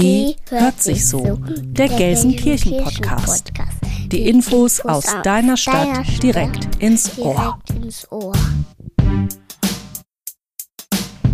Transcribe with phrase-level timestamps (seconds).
[0.00, 1.40] G hört sich so.
[1.48, 3.50] Der Gelsenkirchen-Podcast.
[4.12, 7.58] Die Infos aus deiner Stadt direkt ins Ohr.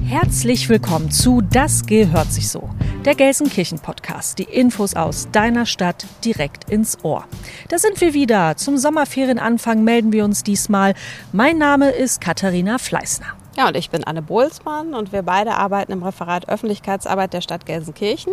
[0.07, 2.71] Herzlich willkommen zu Das gehört sich so,
[3.05, 4.39] der Gelsenkirchen-Podcast.
[4.39, 7.27] Die Infos aus deiner Stadt direkt ins Ohr.
[7.69, 8.57] Da sind wir wieder.
[8.57, 10.95] Zum Sommerferienanfang melden wir uns diesmal.
[11.33, 13.27] Mein Name ist Katharina Fleißner.
[13.57, 17.67] Ja, und ich bin Anne Bohlsmann und wir beide arbeiten im Referat Öffentlichkeitsarbeit der Stadt
[17.67, 18.33] Gelsenkirchen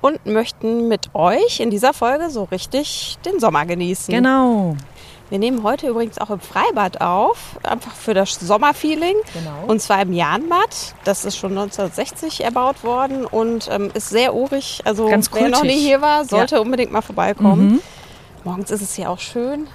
[0.00, 4.14] und möchten mit euch in dieser Folge so richtig den Sommer genießen.
[4.14, 4.76] Genau.
[5.30, 9.16] Wir nehmen heute übrigens auch im Freibad auf, einfach für das Sommerfeeling.
[9.34, 9.64] Genau.
[9.66, 10.94] Und zwar im Jahnbad.
[11.02, 14.82] Das ist schon 1960 erbaut worden und ähm, ist sehr urig.
[14.84, 16.60] Also Ganz wer noch nie hier war, sollte Ja.
[16.60, 17.66] unbedingt mal vorbeikommen.
[17.72, 17.80] Mhm.
[18.44, 19.66] Morgens ist es hier auch schön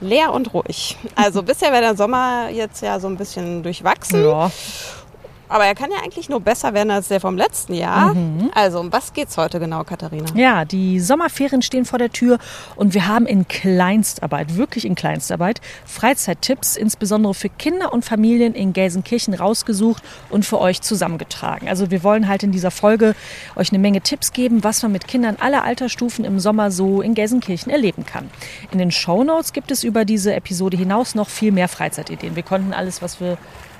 [0.00, 0.96] leer und ruhig.
[1.14, 4.24] Also bisher wäre der Sommer jetzt ja so ein bisschen durchwachsen.
[4.24, 4.50] Ja.
[5.48, 8.14] Aber er kann ja eigentlich nur besser werden als der vom letzten Jahr.
[8.14, 8.50] Mhm.
[8.54, 10.26] Also, um was geht's heute genau, Katharina?
[10.34, 12.38] Ja, die Sommerferien stehen vor der Tür
[12.76, 18.72] und wir haben in Kleinstarbeit, wirklich in Kleinstarbeit, Freizeittipps insbesondere für Kinder und Familien in
[18.72, 21.68] Gelsenkirchen rausgesucht und für euch zusammengetragen.
[21.68, 23.14] Also wir wollen halt in dieser Folge
[23.56, 27.14] euch eine Menge Tipps geben, was man mit Kindern aller Altersstufen im Sommer so in
[27.14, 28.30] Gelsenkirchen erleben kann.
[28.70, 32.36] In den Shownotes gibt es über diese Episode hinaus noch viel mehr Freizeitideen.
[32.36, 33.38] Wir konnten alles, was wir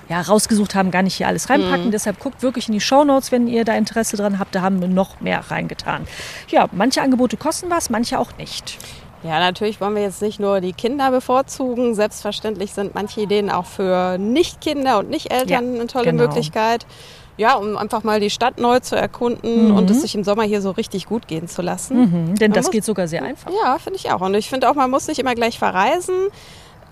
[0.09, 1.91] ja, rausgesucht haben, gar nicht hier alles reinpacken.
[1.91, 4.55] Deshalb guckt wirklich in die Shownotes, wenn ihr da Interesse dran habt.
[4.55, 6.07] Da haben wir noch mehr reingetan.
[6.49, 8.79] Ja, manche Angebote kosten was, manche auch nicht.
[9.25, 11.95] Ja, natürlich wollen wir jetzt nicht nur die Kinder bevorzugen.
[11.95, 16.23] Selbstverständlich sind manche Ideen auch für Nicht-Kinder und Nicht-Eltern Ja, eine tolle genau.
[16.25, 16.87] Möglichkeit.
[17.37, 20.61] Ja, um einfach mal die Stadt neu zu erkunden und es sich im Sommer hier
[20.61, 21.99] so richtig gut gehen zu lassen.
[22.01, 23.51] Mhm, denn Man das muss- geht sogar sehr einfach.
[23.65, 24.21] Ja, finde ich auch.
[24.23, 26.15] Und ich finde auch, man muss nicht immer gleich verreisen.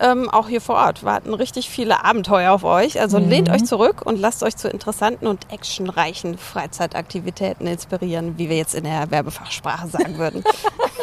[0.00, 3.00] Ähm, auch hier vor Ort warten richtig viele Abenteuer auf euch.
[3.00, 8.56] Also lehnt euch zurück und lasst euch zu interessanten und actionreichen Freizeitaktivitäten inspirieren, wie wir
[8.56, 10.44] jetzt in der Werbefachsprache sagen würden.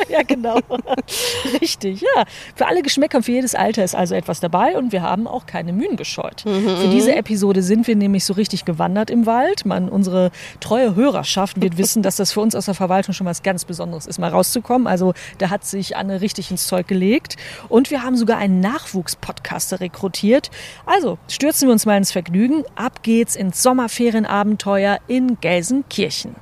[0.09, 0.59] Ja, genau.
[1.61, 2.23] Richtig, ja.
[2.55, 5.45] Für alle Geschmäcker und für jedes Alter ist also etwas dabei und wir haben auch
[5.45, 6.41] keine Mühen gescheut.
[6.41, 9.65] Für diese Episode sind wir nämlich so richtig gewandert im Wald.
[9.65, 13.43] Man, unsere treue Hörerschaft wird wissen, dass das für uns aus der Verwaltung schon was
[13.43, 14.87] ganz Besonderes ist, mal rauszukommen.
[14.87, 17.37] Also da hat sich Anne richtig ins Zeug gelegt.
[17.69, 20.51] Und wir haben sogar einen Nachwuchspodcaster rekrutiert.
[20.85, 22.63] Also stürzen wir uns mal ins Vergnügen.
[22.75, 26.35] Ab geht's ins Sommerferienabenteuer in Gelsenkirchen.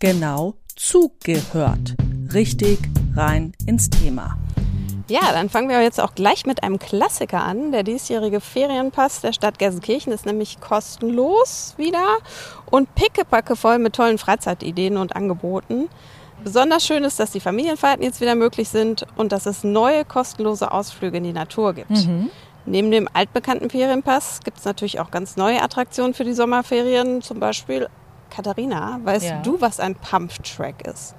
[0.00, 1.94] Genau zugehört.
[2.32, 2.78] Richtig
[3.14, 4.36] rein ins Thema.
[5.08, 7.72] Ja, dann fangen wir jetzt auch gleich mit einem Klassiker an.
[7.72, 12.18] Der diesjährige Ferienpass der Stadt Gelsenkirchen ist nämlich kostenlos wieder
[12.70, 15.90] und pickepacke voll mit tollen Freizeitideen und Angeboten.
[16.44, 20.70] Besonders schön ist, dass die Familienfahrten jetzt wieder möglich sind und dass es neue kostenlose
[20.70, 21.90] Ausflüge in die Natur gibt.
[22.66, 27.20] Neben dem altbekannten Ferienpass gibt es natürlich auch ganz neue Attraktionen für die Sommerferien.
[27.22, 27.88] Zum Beispiel,
[28.30, 29.42] Katharina, weißt Ja.
[29.42, 31.14] du, was ein Pump-Track ist?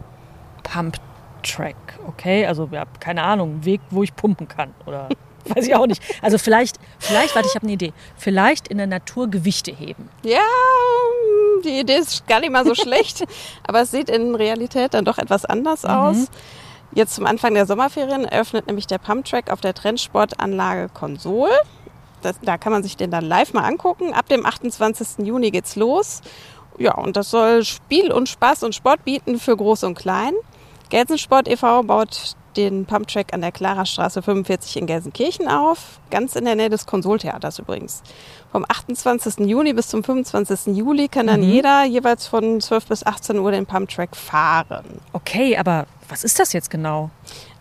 [0.63, 0.97] Pump
[1.43, 1.75] Track,
[2.07, 2.45] okay?
[2.47, 5.09] Also ja, keine Ahnung, Weg, wo ich pumpen kann oder
[5.55, 6.01] weiß ich auch nicht.
[6.21, 7.93] Also vielleicht, vielleicht, warte, ich habe eine Idee.
[8.17, 10.09] Vielleicht in der Natur Gewichte heben.
[10.23, 10.39] Ja,
[11.63, 13.25] die Idee ist gar nicht mal so schlecht,
[13.67, 16.27] aber es sieht in Realität dann doch etwas anders aus.
[16.93, 21.49] Jetzt zum Anfang der Sommerferien eröffnet nämlich der Pumptrack auf der Trendsportanlage Konsol.
[22.21, 24.13] Das, da kann man sich den dann live mal angucken.
[24.13, 25.25] Ab dem 28.
[25.25, 26.21] Juni geht's los.
[26.77, 30.33] Ja, und das soll Spiel und Spaß und Sport bieten für Groß und Klein.
[30.89, 31.83] Gelsensport e.V.
[31.83, 36.85] baut den Pumptrack an der Klarerstraße 45 in Gelsenkirchen auf, ganz in der Nähe des
[36.85, 38.01] Konsoltheaters übrigens.
[38.51, 39.45] Vom 28.
[39.47, 40.75] Juni bis zum 25.
[40.75, 44.85] Juli kann dann jeder jeweils von 12 bis 18 Uhr den Pumptrack fahren.
[45.13, 47.09] Okay, aber was ist das jetzt genau?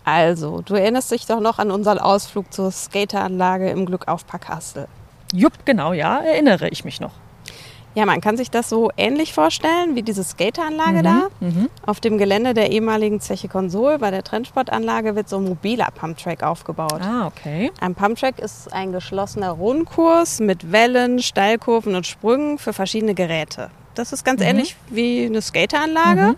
[0.05, 4.87] Also, du erinnerst dich doch noch an unseren Ausflug zur Skateranlage im Glückaufpark Hastel.
[5.33, 7.13] Jupp, genau, ja, erinnere ich mich noch.
[7.95, 11.29] Ja, man kann sich das so ähnlich vorstellen wie diese Skateranlage da.
[11.87, 16.43] Auf dem Gelände der ehemaligen Zeche Konsol bei der Trendsportanlage wird so ein mobiler Pumptrack
[16.43, 17.01] aufgebaut.
[17.01, 17.71] Ah, okay.
[17.81, 23.71] Ein Pumptrack ist ein geschlossener Rundkurs mit Wellen, Steilkurven und Sprüngen für verschiedene Geräte.
[23.95, 26.37] Das ist ganz ähnlich wie eine Skateranlage.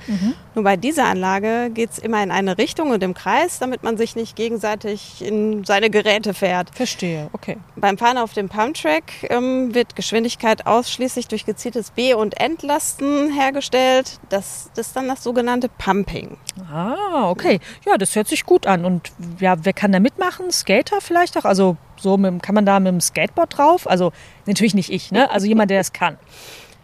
[0.54, 3.96] Nur bei dieser Anlage geht es immer in eine Richtung und im Kreis, damit man
[3.96, 6.74] sich nicht gegenseitig in seine Geräte fährt.
[6.74, 7.58] Verstehe, okay.
[7.76, 14.18] Beim Fahren auf dem Pumptrack ähm, wird Geschwindigkeit ausschließlich durch gezieltes B- und Entlasten hergestellt.
[14.28, 16.36] Das, das ist dann das sogenannte Pumping.
[16.72, 17.60] Ah, okay.
[17.86, 18.84] Ja, das hört sich gut an.
[18.84, 20.50] Und ja, wer kann da mitmachen?
[20.50, 21.44] Skater vielleicht auch?
[21.44, 23.88] Also so mit, kann man da mit dem Skateboard drauf?
[23.88, 24.12] Also
[24.46, 25.30] natürlich nicht ich, ne?
[25.30, 26.18] Also jemand, der es kann.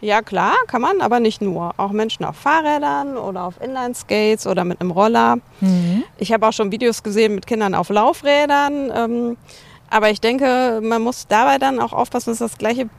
[0.03, 1.73] Ja klar, kann man, aber nicht nur.
[1.77, 5.37] Auch Menschen auf Fahrrädern oder auf Inline-Skates oder mit einem Roller.
[6.17, 8.91] Ich habe auch schon Videos gesehen mit Kindern auf Laufrädern.
[8.93, 9.37] Ähm,
[9.89, 12.89] aber ich denke, man muss dabei dann auch aufpassen, dass das gleiche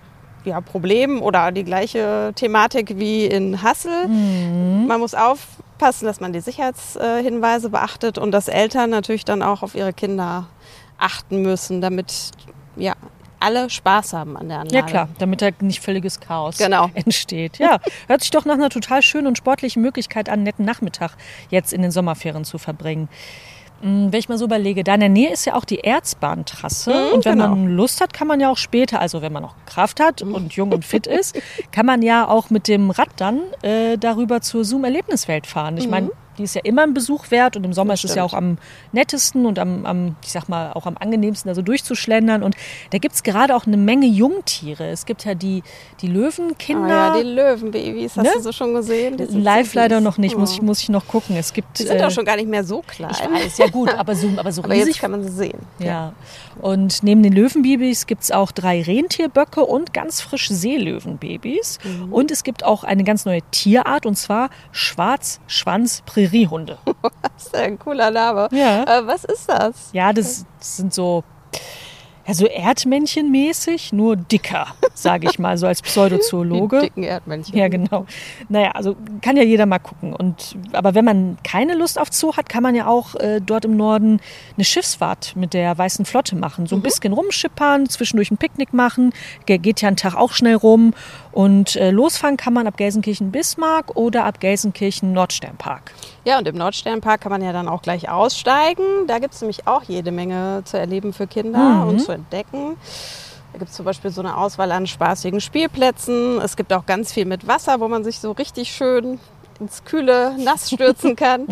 [0.45, 4.09] ja, Problem oder die gleiche Thematik wie in Hassel.
[4.09, 4.87] Mhm.
[4.87, 9.75] Man muss aufpassen, dass man die Sicherheitshinweise beachtet und dass Eltern natürlich dann auch auf
[9.75, 10.47] ihre Kinder
[10.97, 12.31] achten müssen, damit
[12.77, 12.95] ja,
[13.41, 14.77] alle Spaß haben an der Anlage.
[14.77, 16.91] Ja klar, damit da nicht völliges Chaos Genau.
[16.95, 17.59] entsteht.
[17.59, 17.79] Ja,
[18.09, 21.13] hört sich doch nach einer total schönen und sportlichen Möglichkeit an, einen netten Nachmittag
[21.51, 23.09] jetzt in den Sommerferien zu verbringen.
[23.83, 26.91] Hm, Wenn ich mal so überlege, da in der Nähe ist ja auch die Erzbahntrasse.
[26.91, 27.49] Mhm, und wenn genau.
[27.49, 30.55] man Lust hat, kann man ja auch später, also wenn man noch Kraft hat und
[30.55, 31.37] jung und fit ist,
[31.73, 35.77] kann man ja auch mit dem Rad dann äh, darüber zur Zoom-Erlebniswelt fahren.
[35.77, 38.17] Ich meine, die ist ja immer ein Besuch wert und im Sommer Das ist es
[38.17, 38.59] ja auch am
[38.93, 42.43] nettesten und am, am, ich sag mal, auch am angenehmsten, also durchzuschlendern.
[42.43, 42.57] Und
[42.91, 44.89] da gibt es gerade auch eine Menge Jungtiere.
[44.91, 45.63] Es gibt ja die,
[46.01, 46.89] die Ah, Löwenkinder.
[46.89, 48.31] ja, die Löwenbabys, hast Ne?
[48.37, 49.17] du so schon gesehen?
[49.17, 50.65] Die sind Live so leider noch nicht, muss ich, Oh.
[50.65, 51.37] muss ich noch gucken.
[51.37, 51.79] Es gibt.
[51.79, 53.11] Die sind äh, auch schon gar nicht mehr so klein.
[53.13, 55.01] Ich weiß, ja gut, aber so, aber so Aber jetzt riesig.
[55.01, 55.59] kann man sie sehen.
[55.79, 56.13] ja.
[56.61, 61.79] Und neben den Löwenbabys gibt es auch drei Rentierböcke und ganz frisch Seelöwenbabys.
[61.85, 62.13] Mhm.
[62.13, 66.79] Und es gibt auch eine ganz neue Tierart und zwar Schwarzschwanz-Präriehunde.
[66.85, 66.95] Ja
[67.65, 68.49] ein cooler Name.
[68.53, 68.85] Ja.
[68.85, 69.91] Äh, was ist das?
[69.93, 71.25] Ja, das sind so,
[72.27, 76.81] ja, so Erdmännchenmäßig, nur dicker, sage ich mal, so als Die Pseudozoologe.
[76.81, 77.57] dicken Erdmännchen.
[77.57, 78.07] Ja, genau.
[78.49, 80.15] Naja, also kann ja jeder mal gucken.
[80.15, 83.65] Und, aber wenn man keine Lust auf Zoo hat, kann man ja auch äh, dort
[83.65, 84.21] im Norden
[84.57, 86.67] eine Schiffsfahrt mit der Weißen Flotte machen.
[86.67, 89.13] So ein bisschen rumschippern, zwischendurch ein Picknick machen.
[89.47, 90.95] Ge- Geht ja ein Tag auch schnell rum.
[91.35, 95.93] Und äh, losfahren kann man ab Gelsenkirchen-Bismarck oder ab Gelsenkirchen-Nordsternpark.
[96.25, 98.85] Ja, und im Nordsternpark kann man ja dann auch gleich aussteigen.
[99.09, 101.89] Da gibt es nämlich auch jede Menge zu erleben für Kinder Mhm.
[101.89, 102.77] und zu entdecken.
[103.53, 106.41] Da gibt es zum Beispiel so eine Auswahl an spaßigen Spielplätzen.
[106.41, 109.19] Es gibt auch ganz viel mit Wasser, wo man sich so richtig schön
[109.61, 111.47] ins kühle Nass stürzen kann.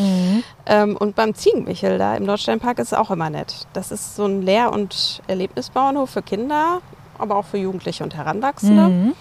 [0.66, 3.66] ähm, und beim Ziegenmichel da im Nordsternpark ist es auch immer nett.
[3.72, 6.80] Das ist so ein Lehr- und Erlebnisbauernhof für Kinder,
[7.18, 8.88] aber auch für Jugendliche und Heranwachsende.
[8.88, 9.12] Mhm.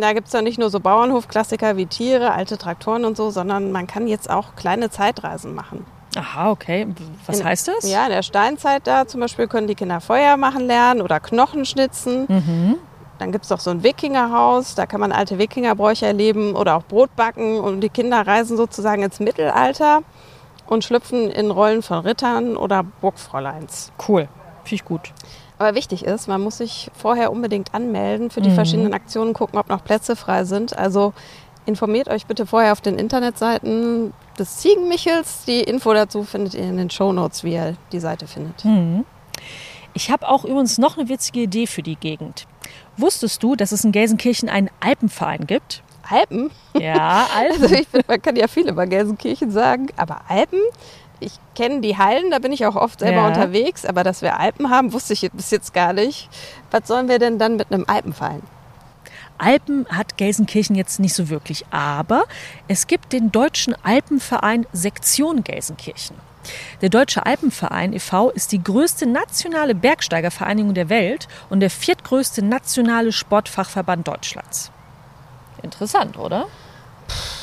[0.00, 3.72] Da gibt es ja nicht nur so Bauernhofklassiker wie Tiere, alte Traktoren und so, sondern
[3.72, 5.84] man kann jetzt auch kleine Zeitreisen machen.
[6.16, 6.86] Aha, okay.
[7.26, 7.90] Was In- heißt das?
[7.90, 11.64] Ja, in der Steinzeit da zum Beispiel können die Kinder Feuer machen lernen oder Knochen
[11.64, 12.26] schnitzen.
[12.28, 12.76] Mhm.
[13.18, 16.84] Dann gibt es auch so ein Wikingerhaus, da kann man alte Wikingerbräuche erleben oder auch
[16.84, 17.58] Brot backen.
[17.58, 20.00] Und die Kinder reisen sozusagen ins Mittelalter
[20.66, 23.92] und schlüpfen in Rollen von Rittern oder Burgfräuleins.
[24.08, 24.28] Cool.
[24.64, 25.12] Finde ich gut.
[25.58, 28.54] Aber wichtig ist, man muss sich vorher unbedingt anmelden für die Mhm.
[28.54, 30.76] verschiedenen Aktionen, gucken, ob noch Plätze frei sind.
[30.78, 31.12] Also
[31.66, 35.44] informiert euch bitte vorher auf den Internetseiten des Ziegenmichels.
[35.46, 38.64] Die Info dazu findet ihr in den Shownotes, wie ihr die Seite findet.
[38.64, 39.04] Mhm.
[39.94, 42.46] Ich habe auch übrigens noch eine witzige Idee für die Gegend.
[42.96, 45.82] Wusstest du, dass es in Gelsenkirchen einen Alpenverein gibt?
[46.08, 46.50] Alpen?
[46.78, 47.62] Ja, Alpen.
[47.62, 50.60] Also ich finde, man kann ja viel über Gelsenkirchen sagen, aber Alpen?
[51.20, 53.26] Ich kenne die Hallen, da bin ich auch oft selber Ja.
[53.28, 56.28] unterwegs, aber dass wir Alpen haben, wusste ich bis jetzt gar nicht.
[56.70, 58.42] Was sollen wir denn dann mit einem Alpenverein?
[59.38, 62.24] Alpen hat Gelsenkirchen jetzt nicht so wirklich, aber
[62.66, 66.16] es gibt den Deutschen Alpenverein Sektion Gelsenkirchen.
[66.80, 68.30] Der Deutsche Alpenverein e.V.
[68.30, 74.70] ist die größte nationale Bergsteigervereinigung der Welt und der viertgrößte nationale Sportfachverband Deutschlands.
[75.62, 76.46] Interessant, oder?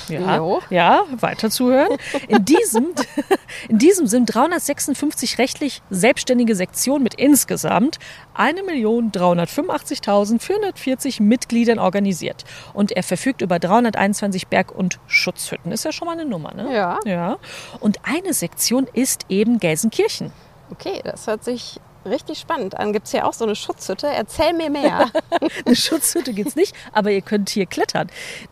[0.10, 0.62] Ja, Jo.
[0.70, 1.98] ja, weiter zuhören.
[2.28, 2.88] In diesem,
[3.70, 8.00] in diesem sind 356 rechtlich selbstständige Sektionen mit insgesamt
[8.36, 12.44] 1.385.440 Mitgliedern organisiert.
[12.74, 15.72] Und er verfügt über 321 Berg- und Schutzhütten.
[15.72, 16.74] Ist ja schon mal eine Nummer, ne?
[16.74, 17.00] Ja.
[17.06, 17.38] Ja.
[17.80, 20.32] Und eine Sektion ist eben Gelsenkirchen.
[20.72, 22.94] Okay, das hört sich richtig spannend an.
[22.94, 24.08] Gibt es hier auch so eine Schutzhütte?
[24.08, 25.10] Erzähl mir mehr.
[25.66, 28.10] Eine Schutzhütte gibt's nicht, aber ihr könnt hier klettern.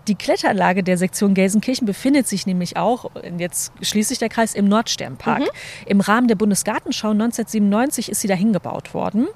[0.08, 4.66] Die Kletteranlage der Sektion Gelsenkirchen befindet sich nämlich auch, jetzt schließt sich der Kreis, im
[4.66, 5.44] Nordsternpark.
[5.86, 9.28] Im Rahmen der Bundesgartenschau 1997 ist sie da hingebaut worden.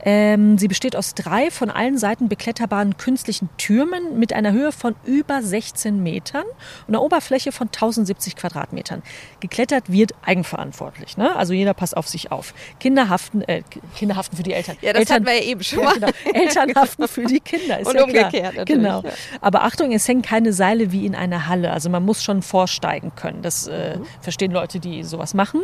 [0.00, 4.94] Ähm, sie besteht aus drei von allen Seiten bekletterbaren künstlichen Türmen mit einer Höhe von
[5.04, 6.44] über 16 Metern
[6.86, 9.02] und einer Oberfläche von 1070 Quadratmetern.
[9.40, 11.16] Geklettert wird eigenverantwortlich.
[11.16, 11.34] Ne?
[11.36, 12.54] Also jeder passt auf sich auf.
[12.80, 13.57] Kinder haften, äh,
[13.96, 14.76] Kinder haften für die Eltern.
[14.80, 15.94] Ja, das Eltern, hatten wir ja eben schon ja, mal.
[15.94, 16.08] genau.
[16.34, 17.78] Eltern haften für die Kinder.
[17.80, 18.42] Ist Und ja umgekehrt klar.
[18.54, 19.02] natürlich, Genau.
[19.02, 19.10] ja.
[19.40, 21.72] Aber Achtung, es hängen keine Seile wie in einer Halle.
[21.72, 23.42] Also man muss schon vorsteigen können.
[23.42, 24.04] Das äh, Mhm.
[24.20, 25.62] verstehen Leute, die sowas machen.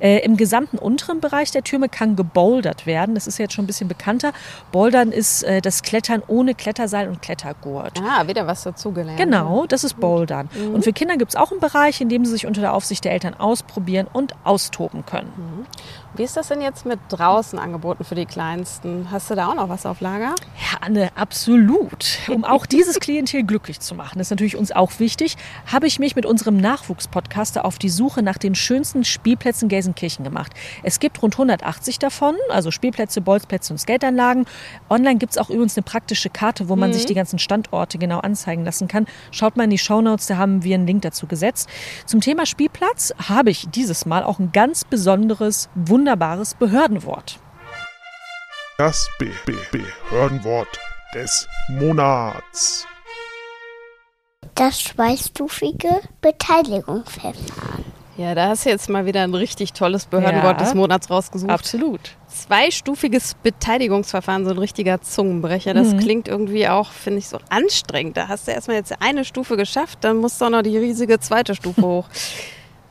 [0.00, 3.14] Äh, Im gesamten unteren Bereich der Türme kann gebouldert werden.
[3.14, 4.32] Das ist jetzt schon ein bisschen bekannter.
[4.72, 8.00] Bouldern ist äh, das Klettern ohne Kletterseil und Klettergurt.
[8.02, 9.18] Ah, wieder was dazugelernt.
[9.18, 10.48] Genau, das ist Bouldern.
[10.54, 10.74] Mhm.
[10.74, 13.04] Und für Kinder gibt es auch einen Bereich, in dem sie sich unter der Aufsicht
[13.04, 15.32] der Eltern ausprobieren und austoben können.
[16.16, 19.10] Wie ist das denn jetzt mit draußen angeboten für die Kleinsten?
[19.10, 20.36] Hast du da auch noch was auf Lager?
[20.60, 22.20] Ja, Anne, absolut.
[22.28, 26.14] Um auch dieses Klientel glücklich zu machen, ist natürlich uns auch wichtig, habe ich mich
[26.14, 30.52] mit unserem Nachwuchspodcaster auf die Suche nach den schönsten Spielplätzen Gelsenkirchen gemacht.
[30.84, 34.46] Es gibt rund 180 davon, also Spielplätze, Bolzplätze und Skateanlagen.
[34.88, 36.94] Online gibt es auch übrigens eine praktische Karte, wo man mhm.
[36.94, 39.06] sich die ganzen Standorte genau anzeigen lassen kann.
[39.32, 41.68] Schaut mal in die Shownotes, da haben wir einen Link dazu gesetzt.
[42.06, 47.38] Zum Thema Spielplatz habe ich dieses Mal auch ein ganz besonderes, wunderbares wunderbares Behördenwort.
[48.76, 50.68] Das Be Be Behördenwort
[51.14, 52.86] des Monats.
[54.54, 57.86] Das zweistufige Beteiligungsverfahren.
[58.18, 61.50] Ja, da hast du jetzt mal wieder ein richtig tolles Behördenwort ja, des Monats rausgesucht.
[61.50, 62.00] Absolut.
[62.28, 65.72] Zweistufiges Beteiligungsverfahren, so ein richtiger Zungenbrecher.
[65.72, 66.00] Das mhm.
[66.00, 68.18] klingt irgendwie auch, finde ich, so anstrengend.
[68.18, 71.18] Da hast du erstmal jetzt eine Stufe geschafft, dann musst du auch noch die riesige
[71.18, 72.08] zweite Stufe hoch.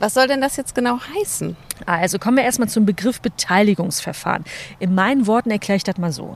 [0.04, 1.56] Was soll denn das jetzt genau heißen?
[1.86, 4.44] Also kommen wir erstmal zum Begriff Beteiligungsverfahren.
[4.80, 6.36] In meinen Worten erkläre ich das mal so.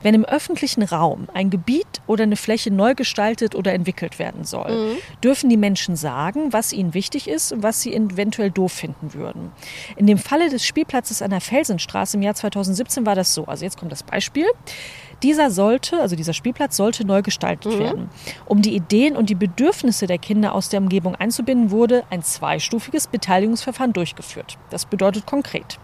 [0.00, 4.70] Wenn im öffentlichen Raum ein Gebiet oder eine Fläche neu gestaltet oder entwickelt werden soll,
[4.70, 4.96] mhm.
[5.22, 9.52] dürfen die Menschen sagen, was ihnen wichtig ist und was sie eventuell doof finden würden.
[9.96, 13.44] In dem Falle des Spielplatzes an der Felsenstraße im Jahr 2017 war das so.
[13.44, 14.46] Also jetzt kommt das Beispiel.
[15.22, 17.78] Dieser sollte, also dieser Spielplatz sollte neu gestaltet mhm.
[17.78, 18.10] werden.
[18.46, 23.06] Um die Ideen und die Bedürfnisse der Kinder aus der Umgebung einzubinden, wurde ein zweistufiges
[23.06, 24.58] Beteiligungsverfahren durchgeführt.
[24.70, 25.78] Das bedeutet konkret,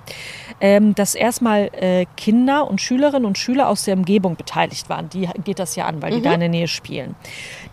[0.61, 5.09] ähm, dass erstmal äh, Kinder und Schülerinnen und Schüler aus der Umgebung beteiligt waren.
[5.09, 6.23] Die geht das ja an, weil die mhm.
[6.25, 7.15] da in der Nähe spielen.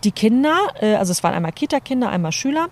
[0.04, 2.68] Die Kinder, äh, also es waren einmal Kita-Kinder, einmal Schüler,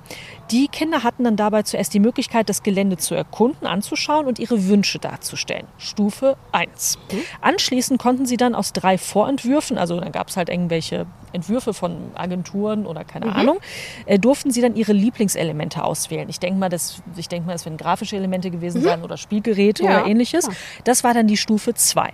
[0.50, 4.68] die Kinder hatten dann dabei zuerst die Möglichkeit, das Gelände zu erkunden, anzuschauen und ihre
[4.68, 5.66] Wünsche darzustellen.
[5.78, 6.98] Stufe 1.
[7.10, 7.18] Mhm.
[7.40, 12.12] Anschließend konnten sie dann aus drei Vorentwürfen, also dann gab es halt irgendwelche Entwürfe von
[12.14, 13.32] Agenturen oder keine mhm.
[13.32, 13.58] Ahnung,
[14.06, 16.28] äh, durften sie dann ihre Lieblingselemente auswählen.
[16.28, 18.84] Ich denke mal, das, ich denke mal, das werden grafische Elemente gewesen mhm.
[18.84, 19.90] sein oder Spielgeräte ja.
[19.90, 20.46] oder ähnliches.
[20.46, 20.52] Ja.
[20.84, 22.12] Das war dann die Stufe 2.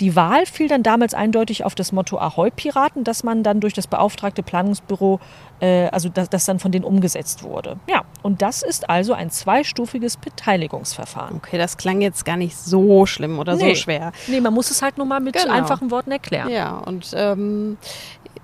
[0.00, 3.74] Die Wahl fiel dann damals eindeutig auf das Motto Ahoi Piraten, dass man dann durch
[3.74, 5.18] das beauftragte Planungsbüro
[5.60, 7.76] äh, also das, das dann von denen umgesetzt wurde.
[7.88, 11.36] Ja, und das ist also ein zweistufiges Beteiligungsverfahren.
[11.36, 13.70] Okay, das klang jetzt gar nicht so schlimm oder nee.
[13.70, 14.12] so schwer.
[14.28, 15.52] Nee, man muss es halt nur mal mit genau.
[15.52, 16.50] einfachen Worten erklären.
[16.50, 17.78] Ja, und ähm,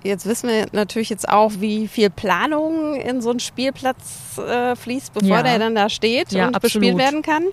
[0.02, 5.12] jetzt wissen wir natürlich jetzt auch, wie viel Planung in so einen Spielplatz äh, fließt,
[5.12, 5.42] bevor ja.
[5.42, 6.80] der dann da steht ja, und absolut.
[6.80, 7.44] bespielt werden kann.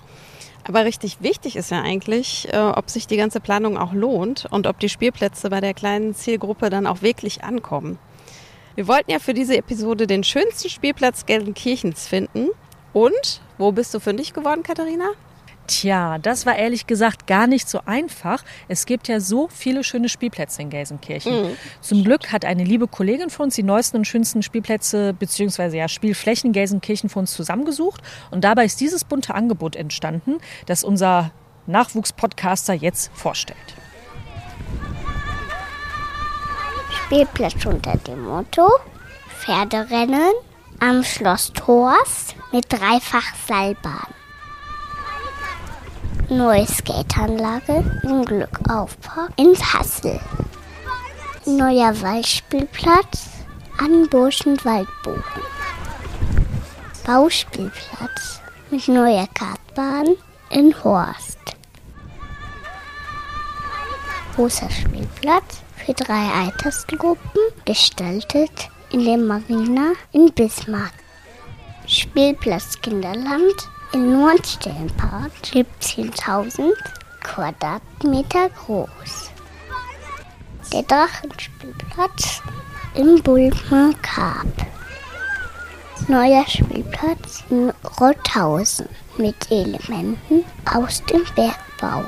[0.68, 4.68] Aber richtig wichtig ist ja eigentlich, äh, ob sich die ganze Planung auch lohnt und
[4.68, 7.98] ob die Spielplätze bei der kleinen Zielgruppe dann auch wirklich ankommen.
[8.78, 12.50] Wir wollten ja für diese Episode den schönsten Spielplatz Gelsenkirchens finden.
[12.94, 15.06] Und wo bist du fündig geworden, Katharina?
[15.66, 18.44] Tja, das war ehrlich gesagt gar nicht so einfach.
[18.68, 21.42] Es gibt ja so viele schöne Spielplätze in Gelsenkirchen.
[21.42, 21.58] Mhm.
[21.82, 25.76] Zum Glück hat eine liebe Kollegin von uns die neuesten und schönsten Spielplätze bzw.
[25.76, 28.04] ja Spielflächen Gelsenkirchen für uns zusammengesucht.
[28.30, 31.32] Und dabei ist dieses bunte Angebot entstanden, das unser
[31.66, 33.58] Nachwuchspodcaster jetzt vorstellt.
[37.08, 38.70] Spielplatz unter dem Motto
[39.40, 40.34] Pferderennen
[40.82, 44.14] am Schloss Thorst mit Dreifach-Seilbahn.
[46.28, 50.20] Neue Skateanlage im Glückaufpark in Hassel.
[51.46, 53.30] Neuer Waldspielplatz
[53.78, 55.44] an Burschenwaldbogen.
[57.06, 60.08] Bauspielplatz mit neuer Kartbahn
[60.50, 61.38] in Horst.
[64.36, 70.92] Großer Spielplatz für drei Altersgruppen, gestaltet in der Marina in Bismarck.
[71.86, 73.56] Spielplatz Kinderland
[73.94, 76.74] in Nordsternpark, 17.000
[77.24, 79.32] Quadratmeter groß.
[80.74, 82.42] Der Drachenspielplatz
[82.96, 84.68] im Bulmer Karp.
[86.10, 92.04] Neuer Spielplatz in Rothausen mit Elementen aus dem Bergbau.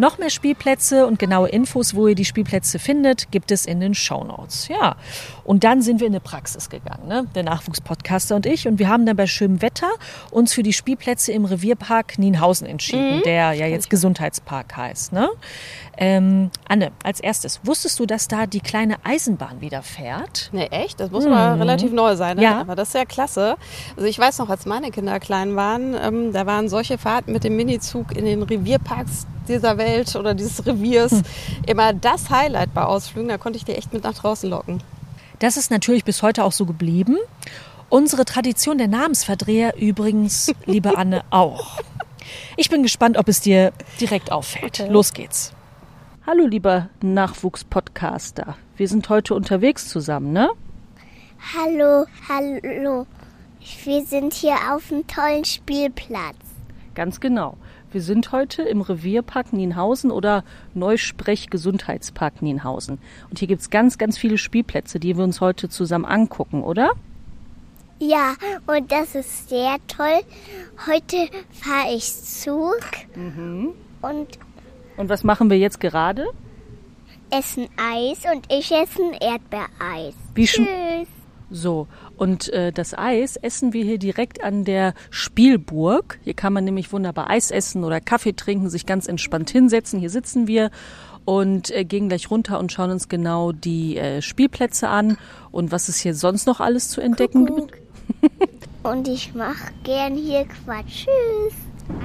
[0.00, 3.94] Noch mehr Spielplätze und genaue Infos, wo ihr die Spielplätze findet, gibt es in den
[3.94, 4.68] Show Notes.
[4.68, 4.96] Ja,
[5.44, 7.26] und dann sind wir in eine Praxis gegangen, ne?
[7.34, 8.66] der Nachwuchspodcaster und ich.
[8.66, 9.90] Und wir haben dann bei schönem Wetter
[10.30, 13.22] uns für die Spielplätze im Revierpark Nienhausen entschieden, mhm.
[13.24, 15.12] der ja jetzt Gesundheitspark heißt.
[15.12, 15.28] Ne?
[15.98, 20.48] Ähm, Anne, als erstes, wusstest du, dass da die kleine Eisenbahn wieder fährt?
[20.52, 20.98] Nee, echt?
[20.98, 21.32] Das muss mhm.
[21.32, 22.38] mal relativ neu sein.
[22.38, 22.44] Ne?
[22.44, 22.62] Ja.
[22.62, 23.56] Aber das ist ja klasse.
[23.96, 27.44] Also ich weiß noch, als meine Kinder klein waren, ähm, da waren solche Fahrten mit
[27.44, 31.22] dem Minizug in den Revierparks dieser Welt oder dieses Reviers hm.
[31.66, 33.28] immer das Highlight bei Ausflügen.
[33.28, 34.82] Da konnte ich die echt mit nach draußen locken.
[35.38, 37.16] Das ist natürlich bis heute auch so geblieben.
[37.88, 41.78] Unsere Tradition der Namensverdreher übrigens, liebe Anne, auch.
[42.56, 44.80] Ich bin gespannt, ob es dir direkt auffällt.
[44.80, 44.92] Okay.
[44.92, 45.52] Los geht's.
[46.26, 48.56] Hallo, lieber Nachwuchspodcaster.
[48.76, 50.50] Wir sind heute unterwegs zusammen, ne?
[51.56, 53.06] Hallo, hallo.
[53.84, 56.36] Wir sind hier auf einem tollen Spielplatz.
[56.94, 57.56] Ganz genau.
[57.92, 60.44] Wir sind heute im Revierpark Nienhausen oder
[60.74, 62.98] Neusprech Gesundheitspark Nienhausen.
[63.28, 66.90] Und hier gibt's ganz, ganz viele Spielplätze, die wir uns heute zusammen angucken, oder?
[67.98, 68.34] Ja,
[68.66, 70.20] und das ist sehr toll.
[70.86, 71.16] Heute
[71.50, 72.80] fahre ich Zug
[74.02, 74.28] und
[74.96, 76.26] Und was machen wir jetzt gerade?
[77.30, 80.14] essen Eis und ich esse ein Erdbeereis.
[80.34, 81.08] Wie Tschüss.
[81.50, 86.18] So, und äh, das Eis essen wir hier direkt an der Spielburg.
[86.22, 89.98] Hier kann man nämlich wunderbar Eis essen oder Kaffee trinken, sich ganz entspannt hinsetzen.
[89.98, 90.70] Hier sitzen wir
[91.24, 95.18] und äh, gehen gleich runter und schauen uns genau die äh, Spielplätze an
[95.50, 97.72] und was es hier sonst noch alles zu entdecken gibt.
[98.82, 101.04] Und ich mache gern hier Quatsch.
[101.04, 101.54] Tschüss.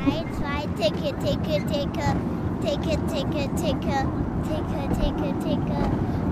[0.05, 2.15] Ein, zwei, ticke, ticke, ticke.
[2.61, 4.05] Ticke, ticke, ticke.
[4.43, 6.24] Ticke, ticke, ticke.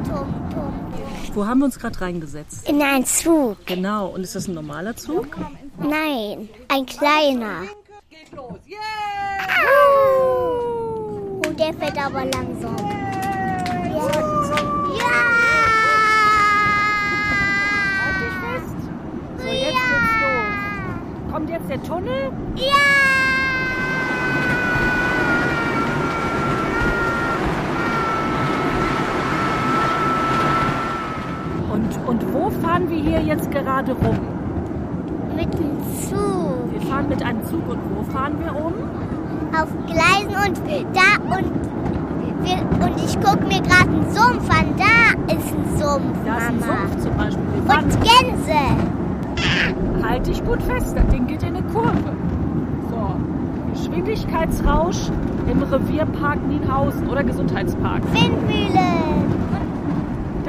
[1.33, 2.69] Wo haben wir uns gerade reingesetzt?
[2.69, 3.65] In einen Zug.
[3.65, 5.35] Genau, und ist das ein normaler Zug?
[5.79, 7.63] Nein, ein kleiner.
[8.37, 8.59] Oh,
[11.57, 12.75] der fährt aber langsam.
[14.97, 15.33] Ja!
[19.37, 21.31] So, jetzt geht's los.
[21.31, 22.27] Kommt jetzt der Tunnel?
[22.29, 22.59] Und,
[32.13, 34.19] und wo fahren wir hier jetzt gerade rum?
[35.35, 36.71] Mit dem Zug.
[36.71, 38.73] Wir fahren mit einem Zug und wo fahren wir rum?
[39.51, 40.59] Auf Gleisen und
[40.93, 41.51] da und
[42.43, 44.75] wir, und ich gucke mir gerade einen Sumpf an.
[44.77, 46.73] Da ist ein Sumpf, Da ist ein Mama.
[46.87, 47.43] Sumpf zum Beispiel.
[47.61, 48.59] Und Gänse.
[50.03, 52.13] halt dich gut fest, das Ding geht in eine Kurve.
[52.91, 53.15] So,
[53.73, 55.09] Geschwindigkeitsrausch
[55.49, 58.03] im Revierpark Nienhausen oder Gesundheitspark.
[58.13, 59.33] Windmühlen.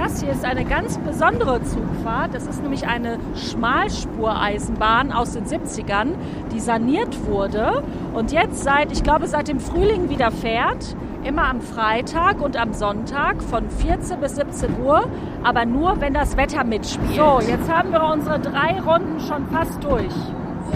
[0.04, 2.34] Das hier ist eine ganz besondere Zugfahrt.
[2.34, 6.08] Das ist nämlich eine Schmalspureisenbahn aus den 70ern,
[6.52, 7.82] die saniert wurde
[8.12, 10.94] und jetzt seit, ich glaube, seit dem Frühling wieder fährt.
[11.24, 15.08] Immer am Freitag und am Sonntag von 14 bis 17 Uhr,
[15.42, 17.16] aber nur, wenn das Wetter mitspielt.
[17.16, 20.12] So, jetzt haben wir unsere drei Runden schon fast durch.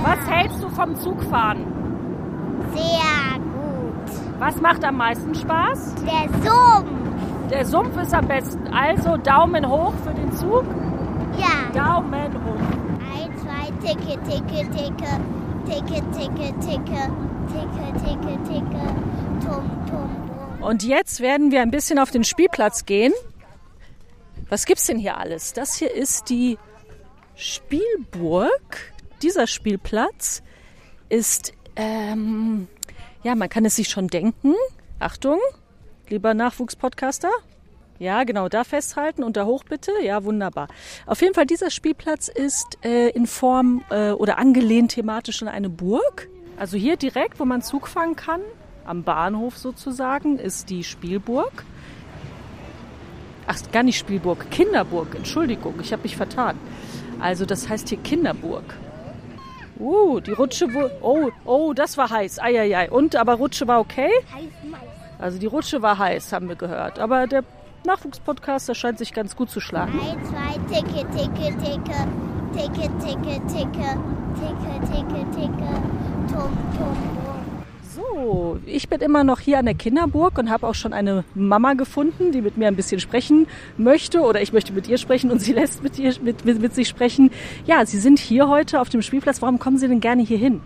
[0.02, 1.66] Was hältst du vom Zugfahren?
[2.72, 4.38] Sehr gut.
[4.38, 5.96] Was macht am meisten Spaß?
[5.96, 7.07] Der Sumpf.
[7.50, 8.66] Der Sumpf ist am besten.
[8.68, 10.64] Also Daumen hoch für den Zug.
[11.38, 11.70] Ja.
[11.72, 12.61] Daumen hoch.
[13.14, 15.20] Ein, zwei, ticke, ticke, ticke.
[15.66, 17.11] Ticke, ticke, ticke.
[17.48, 18.84] Ticke, ticke, ticke.
[19.40, 20.62] Tum, tum.
[20.62, 23.12] Und jetzt werden wir ein bisschen auf den Spielplatz gehen.
[24.50, 25.54] Was gibt's denn hier alles?
[25.54, 26.58] Das hier ist die
[27.34, 28.92] Spielburg.
[29.22, 30.42] Dieser Spielplatz
[31.08, 32.68] ist, ähm,
[33.22, 34.54] ja, man kann es sich schon denken.
[34.98, 35.38] Achtung,
[36.10, 37.30] lieber Nachwuchspodcaster.
[37.98, 39.92] Ja, genau, da festhalten und da hoch bitte.
[40.02, 40.68] Ja, wunderbar.
[41.06, 45.68] Auf jeden Fall, dieser Spielplatz ist äh, in Form äh, oder angelehnt thematisch an eine
[45.68, 46.28] Burg.
[46.56, 48.40] Also hier direkt, wo man Zug fahren kann,
[48.84, 51.64] am Bahnhof sozusagen, ist die Spielburg.
[53.46, 55.14] Ach, gar nicht Spielburg, Kinderburg.
[55.14, 56.56] Entschuldigung, ich habe mich vertan.
[57.20, 58.64] Also das heißt hier Kinderburg.
[59.78, 60.96] Uh, die Rutsche wurde...
[61.02, 62.40] Oh, oh, das war heiß.
[62.40, 62.90] Eieiei.
[62.90, 64.10] Und, aber Rutsche war okay?
[65.18, 66.98] Also die Rutsche war heiß, haben wir gehört.
[66.98, 67.42] Aber der
[67.85, 69.98] Nachwuchspodcaster scheint sich ganz gut zu schlagen.
[70.00, 72.07] Ein, zwei, ticke, ticke, ticke.
[72.52, 73.98] Ticke, ticke, ticke.
[74.38, 75.70] Ticke, ticke, ticke.
[76.28, 77.48] Tum, tum, tum.
[77.94, 81.74] So, ich bin immer noch hier an der Kinderburg und habe auch schon eine Mama
[81.74, 85.40] gefunden, die mit mir ein bisschen sprechen möchte oder ich möchte mit ihr sprechen und
[85.40, 87.31] sie lässt mit, ihr, mit, mit, mit sich sprechen.
[87.66, 89.42] Ja, Sie sind hier heute auf dem Spielplatz.
[89.42, 90.61] Warum kommen Sie denn gerne hier hin?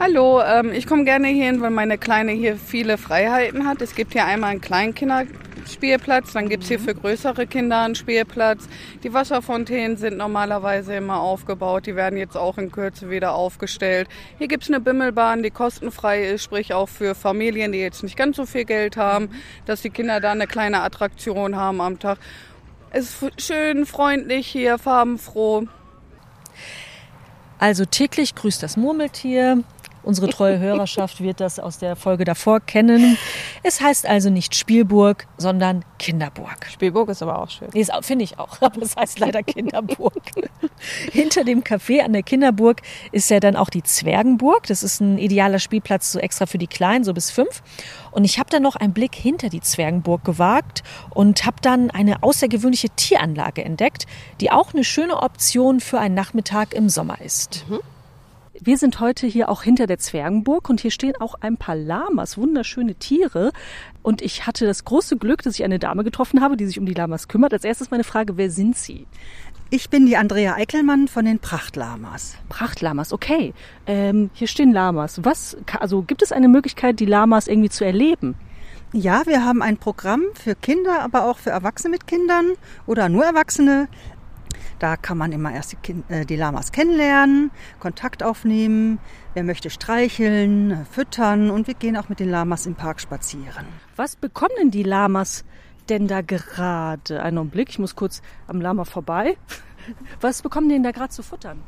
[0.00, 3.80] Hallo, ähm, ich komme gerne hierhin, weil meine Kleine hier viele Freiheiten hat.
[3.80, 8.68] Es gibt hier einmal einen Kleinkinderspielplatz, dann gibt's hier für größere Kinder einen Spielplatz.
[9.04, 14.08] Die Wasserfontänen sind normalerweise immer aufgebaut, die werden jetzt auch in Kürze wieder aufgestellt.
[14.36, 18.36] Hier gibt's eine Bimmelbahn, die kostenfrei ist, sprich auch für Familien, die jetzt nicht ganz
[18.36, 19.30] so viel Geld haben,
[19.64, 22.18] dass die Kinder da eine kleine Attraktion haben am Tag.
[22.90, 25.68] Es ist schön, freundlich hier, farbenfroh.
[27.60, 29.62] Also täglich grüßt das Murmeltier.
[30.04, 33.16] Unsere treue Hörerschaft wird das aus der Folge davor kennen.
[33.62, 36.66] Es heißt also nicht Spielburg, sondern Kinderburg.
[36.70, 37.68] Spielburg ist aber auch schön.
[37.72, 40.22] Nee, finde ich auch, aber es heißt leider Kinderburg.
[41.10, 44.66] Hinter dem Café an der Kinderburg ist ja dann auch die Zwergenburg.
[44.66, 47.62] Das ist ein idealer Spielplatz so extra für die Kleinen, so bis fünf.
[48.10, 52.22] Und ich habe dann noch einen Blick hinter die Zwergenburg gewagt und habe dann eine
[52.22, 54.06] außergewöhnliche Tieranlage entdeckt,
[54.40, 57.64] die auch eine schöne Option für einen Nachmittag im Sommer ist.
[58.66, 62.38] Wir sind heute hier auch hinter der Zwergenburg und hier stehen auch ein paar Lamas,
[62.38, 63.52] wunderschöne Tiere.
[64.02, 66.86] Und ich hatte das große Glück, dass ich eine Dame getroffen habe, die sich um
[66.86, 67.52] die Lamas kümmert.
[67.52, 69.06] Als erstes meine Frage, wer sind Sie?
[69.68, 72.36] Ich bin die Andrea Eickelmann von den Prachtlamas.
[72.48, 73.52] Prachtlamas, okay.
[73.86, 75.22] Ähm, hier stehen Lamas.
[75.24, 78.34] Was, also gibt es eine Möglichkeit, die Lamas irgendwie zu erleben?
[78.96, 82.52] Ja, wir haben ein Programm für Kinder, aber auch für Erwachsene mit Kindern
[82.86, 83.88] oder nur Erwachsene.
[84.78, 88.98] Da kann man immer erst die, kind, äh, die Lamas kennenlernen, Kontakt aufnehmen,
[89.34, 93.66] wer möchte streicheln, äh, füttern und wir gehen auch mit den Lamas im Park spazieren.
[93.96, 95.44] Was bekommen denn die Lamas
[95.88, 97.22] denn da gerade?
[97.22, 99.36] Einen Augenblick, ich muss kurz am Lama vorbei.
[100.20, 101.60] Was bekommen die denn da gerade zu futtern?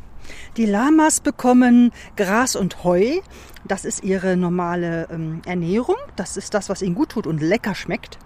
[0.56, 3.20] Die Lamas bekommen Gras und Heu.
[3.64, 5.96] Das ist ihre normale ähm, Ernährung.
[6.16, 8.18] Das ist das, was ihnen gut tut und lecker schmeckt.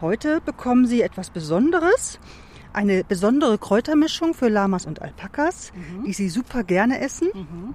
[0.00, 2.18] Heute bekommen sie etwas Besonderes.
[2.74, 6.04] Eine besondere Kräutermischung für Lamas und Alpakas, mhm.
[6.04, 7.28] die sie super gerne essen.
[7.32, 7.74] Mhm.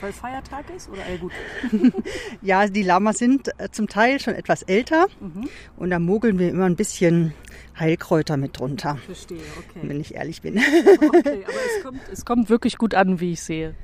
[0.00, 1.32] Weil Feiertag ist oder äh, gut?
[2.42, 5.48] ja, die Lamas sind äh, zum Teil schon etwas älter mhm.
[5.76, 7.32] und da mogeln wir immer ein bisschen
[7.78, 8.98] Heilkräuter mit drunter.
[9.04, 9.80] Verstehe, okay.
[9.82, 10.58] Wenn ich ehrlich bin.
[10.58, 13.74] okay, aber es kommt, es kommt wirklich gut an, wie ich sehe.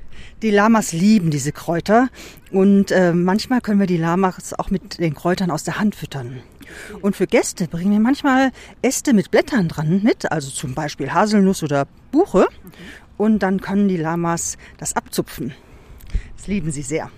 [0.41, 2.09] Die Lamas lieben diese Kräuter
[2.51, 6.41] und äh, manchmal können wir die Lamas auch mit den Kräutern aus der Hand füttern.
[7.01, 11.63] Und für Gäste bringen wir manchmal Äste mit Blättern dran mit, also zum Beispiel Haselnuss
[11.63, 12.47] oder Buche.
[13.17, 15.53] Und dann können die Lamas das abzupfen.
[16.35, 17.09] Das lieben sie sehr.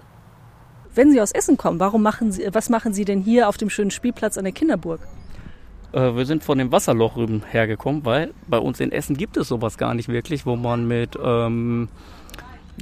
[0.95, 3.71] Wenn Sie aus Essen kommen, warum machen Sie, was machen Sie denn hier auf dem
[3.71, 5.01] schönen Spielplatz an der Kinderburg?
[5.93, 9.49] Äh, wir sind von dem Wasserloch rüben hergekommen, weil bei uns in Essen gibt es
[9.49, 11.89] sowas gar nicht wirklich, wo man mit ähm,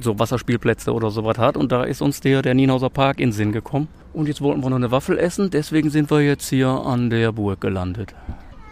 [0.01, 1.57] so Wasserspielplätze oder sowas hat.
[1.57, 3.87] Und da ist uns der, der Nienhauser Park in Sinn gekommen.
[4.13, 7.31] Und jetzt wollten wir noch eine Waffel essen, deswegen sind wir jetzt hier an der
[7.31, 8.13] Burg gelandet.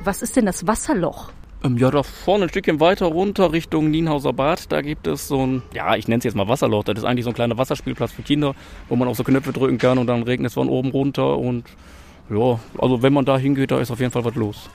[0.03, 1.31] Was ist denn das Wasserloch?
[1.63, 5.45] Ähm, ja, da vorne ein Stückchen weiter runter Richtung Nienhauser Bad, da gibt es so
[5.45, 6.83] ein, ja, ich nenne es jetzt mal Wasserloch.
[6.83, 8.53] Das ist eigentlich so ein kleiner Wasserspielplatz für Kinder,
[8.89, 11.65] wo man auch so Knöpfe drücken kann und dann regnet es von oben runter und
[12.29, 14.69] ja, also wenn man da hingeht, da ist auf jeden Fall was los.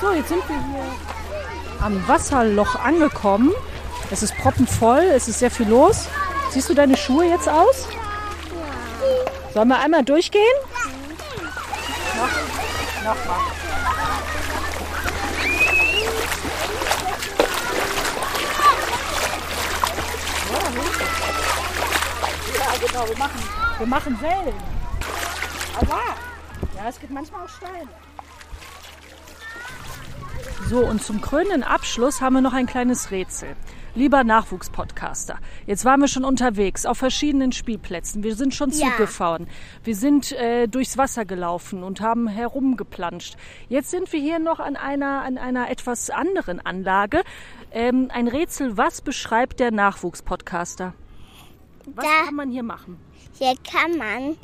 [0.00, 0.84] So, jetzt sind wir hier
[1.80, 3.52] am Wasserloch angekommen.
[4.10, 6.08] Es ist proppenvoll, es ist sehr viel los.
[6.50, 7.86] Siehst du deine Schuhe jetzt aus?
[9.52, 10.42] Sollen wir einmal durchgehen?
[12.16, 13.59] Noch, noch mal.
[22.86, 23.40] Genau, wir machen,
[23.78, 24.54] wir machen Wellen.
[25.80, 26.00] Aber
[26.76, 27.86] ja, es geht manchmal auch steil.
[30.68, 33.56] So, und zum krönenden Abschluss haben wir noch ein kleines Rätsel.
[33.96, 38.22] Lieber Nachwuchspodcaster, jetzt waren wir schon unterwegs auf verschiedenen Spielplätzen.
[38.22, 38.96] Wir sind schon Zug ja.
[38.96, 39.48] gefahren.
[39.82, 43.36] Wir sind äh, durchs Wasser gelaufen und haben herumgeplanscht.
[43.68, 47.22] Jetzt sind wir hier noch an einer, an einer etwas anderen Anlage.
[47.72, 50.94] Ähm, ein Rätsel, was beschreibt der Nachwuchspodcaster?
[51.94, 52.98] Was da, kann man hier machen?
[53.38, 54.36] Hier kann man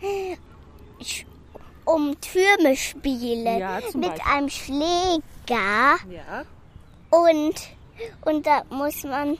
[1.84, 4.32] um Türme spielen ja, mit Beispiel.
[4.32, 5.96] einem Schläger.
[6.10, 6.44] Ja.
[7.10, 7.54] Und,
[8.24, 9.38] und da muss man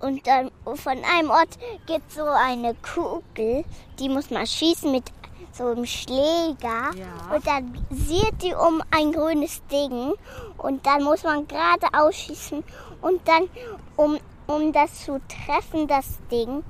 [0.00, 3.64] und dann von einem Ort gibt so eine Kugel,
[3.98, 5.04] die muss man schießen mit
[5.52, 7.34] so einem Schläger ja.
[7.34, 10.12] und dann sieht die um ein grünes Ding
[10.58, 12.64] und dann muss man gerade ausschießen
[13.00, 13.48] und dann
[13.96, 16.64] um, um das zu treffen, das Ding,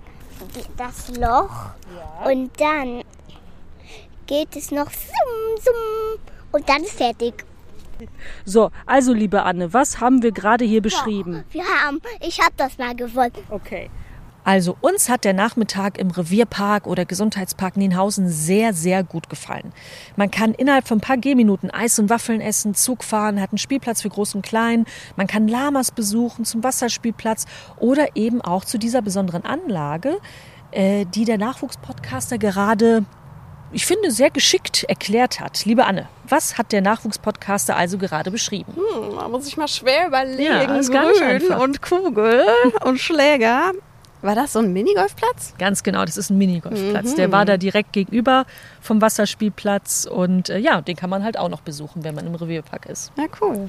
[0.76, 2.30] das Loch ja.
[2.30, 3.02] und dann
[4.26, 6.20] geht es noch summ, summ,
[6.52, 7.44] und dann ist fertig.
[8.44, 11.44] So, also liebe Anne, was haben wir gerade hier beschrieben?
[11.52, 13.32] Ja, wir haben, ich habe das mal gewonnen.
[13.50, 13.90] Okay.
[14.44, 19.72] Also uns hat der Nachmittag im Revierpark oder Gesundheitspark Nienhausen sehr, sehr gut gefallen.
[20.16, 23.58] Man kann innerhalb von ein paar Gehminuten Eis und Waffeln essen, Zug fahren, hat einen
[23.58, 24.84] Spielplatz für Groß und Klein,
[25.16, 27.46] man kann Lamas besuchen zum Wasserspielplatz
[27.78, 30.18] oder eben auch zu dieser besonderen Anlage,
[30.72, 33.04] äh, die der Nachwuchspodcaster gerade
[33.74, 35.64] ich finde, sehr geschickt erklärt hat.
[35.64, 38.74] Liebe Anne, was hat der Nachwuchspodcaster also gerade beschrieben?
[38.74, 40.42] Hm, da muss ich mal schwer überlegen.
[40.42, 42.44] Ja, ist Grün und Kugel
[42.84, 43.72] und Schläger.
[44.22, 45.54] War das so ein Minigolfplatz?
[45.58, 47.12] Ganz genau, das ist ein Minigolfplatz.
[47.12, 47.16] Mhm.
[47.16, 48.46] Der war da direkt gegenüber
[48.80, 52.34] vom Wasserspielplatz und äh, ja, den kann man halt auch noch besuchen, wenn man im
[52.34, 53.12] Revierpark ist.
[53.16, 53.68] Ja, cool.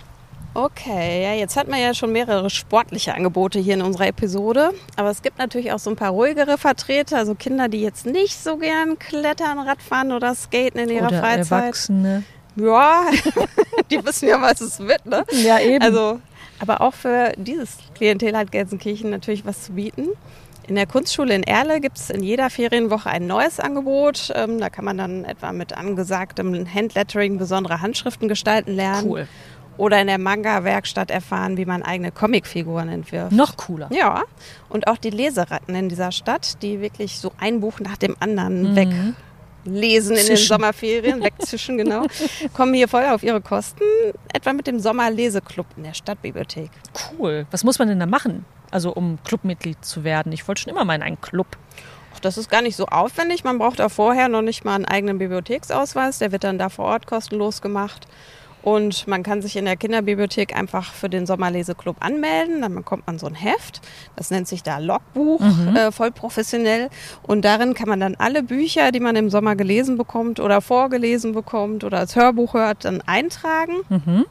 [0.56, 4.70] Okay, ja, jetzt hat man ja schon mehrere sportliche Angebote hier in unserer Episode.
[4.96, 8.38] Aber es gibt natürlich auch so ein paar ruhigere Vertreter, also Kinder, die jetzt nicht
[8.38, 11.64] so gern klettern, Radfahren oder skaten in ihrer Oder Freizeit.
[11.64, 12.24] Erwachsene.
[12.56, 13.06] Ja,
[13.92, 15.26] die wissen ja, was es wird, ne?
[15.44, 15.84] Ja, eben.
[15.84, 16.20] Also,
[16.60, 20.10] aber auch für dieses Klientel hat Gelsenkirchen natürlich was zu bieten.
[20.68, 24.32] In der Kunstschule in Erle gibt es in jeder Ferienwoche ein neues Angebot.
[24.34, 29.10] Ähm, da kann man dann etwa mit angesagtem Handlettering besondere Handschriften gestalten lernen.
[29.10, 29.28] Cool.
[29.76, 33.32] Oder in der Manga-Werkstatt erfahren, wie man eigene Comicfiguren entwirft.
[33.32, 33.90] Noch cooler.
[33.92, 34.22] Ja,
[34.70, 38.72] und auch die Leseratten in dieser Stadt, die wirklich so ein Buch nach dem anderen
[38.74, 39.16] Mhm.
[39.66, 40.38] weglesen in den.
[40.38, 42.06] Sommerferien, wegzischen, genau,
[42.54, 43.84] kommen hier voll auf ihre Kosten,
[44.32, 46.70] etwa mit dem Sommerleseklub in der Stadtbibliothek.
[47.18, 47.48] Cool.
[47.50, 48.46] Was muss man denn da machen?
[48.74, 50.32] Also um Clubmitglied zu werden.
[50.32, 51.48] Ich wollte schon immer mal in einen Club.
[52.16, 53.44] Ach, Das ist gar nicht so aufwendig.
[53.44, 56.18] Man braucht auch vorher noch nicht mal einen eigenen Bibliotheksausweis.
[56.18, 58.08] Der wird dann da vor Ort kostenlos gemacht.
[58.64, 62.62] Und man kann sich in der Kinderbibliothek einfach für den Sommerleseklub anmelden.
[62.62, 63.82] Dann bekommt man so ein Heft.
[64.16, 65.42] Das nennt sich da Logbuch,
[65.76, 66.90] äh, voll professionell.
[67.24, 71.34] Und darin kann man dann alle Bücher, die man im Sommer gelesen bekommt oder vorgelesen
[71.34, 74.24] bekommt oder als Hörbuch hört, dann eintragen.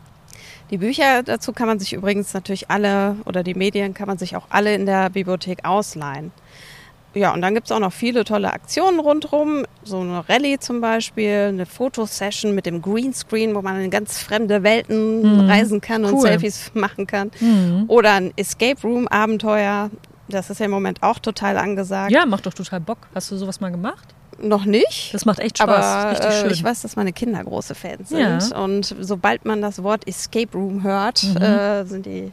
[0.72, 4.36] Die Bücher dazu kann man sich übrigens natürlich alle oder die Medien kann man sich
[4.36, 6.32] auch alle in der Bibliothek ausleihen.
[7.14, 9.66] Ja, und dann gibt's auch noch viele tolle Aktionen rundherum.
[9.84, 14.62] So eine Rallye zum Beispiel, eine Fotosession mit dem Greenscreen, wo man in ganz fremde
[14.62, 16.22] Welten reisen kann und Cool.
[16.22, 17.30] Selfies machen kann.
[17.88, 19.90] Oder ein Escape Room Abenteuer.
[20.30, 22.12] Das ist ja im Moment auch total angesagt.
[22.12, 22.98] Ja, macht doch total Bock.
[23.14, 24.14] Hast du sowas mal gemacht?
[24.42, 25.14] Noch nicht.
[25.14, 26.18] Das macht echt Spaß.
[26.18, 28.50] Aber äh, ich weiß, dass meine Kinder große Fans sind.
[28.50, 28.58] Ja.
[28.58, 32.32] Und sobald man das Wort Escape Room hört, äh, sind die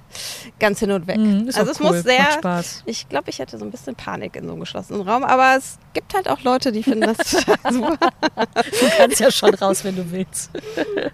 [0.58, 1.18] ganz hin und weg.
[1.18, 1.88] Mhm, also es cool.
[1.88, 2.20] muss sehr.
[2.20, 2.84] Macht Spaß.
[2.88, 5.24] Ich glaube, ich hätte so ein bisschen Panik in so einem geschlossenen Raum.
[5.24, 7.30] Aber es gibt halt auch Leute, die finden das
[7.70, 7.98] super.
[8.56, 10.50] Du kannst ja schon raus, wenn du willst.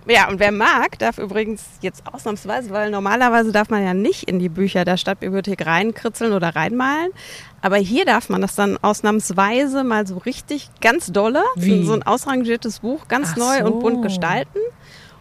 [0.08, 4.40] Ja, und wer mag, darf übrigens jetzt ausnahmsweise, weil normalerweise darf man ja nicht in
[4.40, 7.12] die Bücher der Stadtbibliothek reinkritzeln oder reinmalen.
[7.66, 11.84] Aber hier darf man das dann ausnahmsweise mal so richtig ganz dolle, Wie?
[11.84, 13.66] so ein ausrangiertes Buch, ganz Ach neu so.
[13.66, 14.60] und bunt gestalten.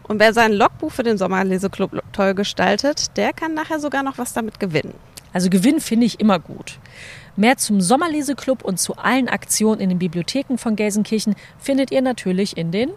[0.02, 4.34] Und wer sein Logbuch für den Sommerleseklub toll gestaltet, der kann nachher sogar noch was
[4.34, 4.92] damit gewinnen.
[5.32, 6.78] Also Gewinn finde ich immer gut.
[7.34, 12.58] Mehr zum Sommerleseklub und zu allen Aktionen in den Bibliotheken von Gelsenkirchen findet ihr natürlich
[12.58, 12.90] in den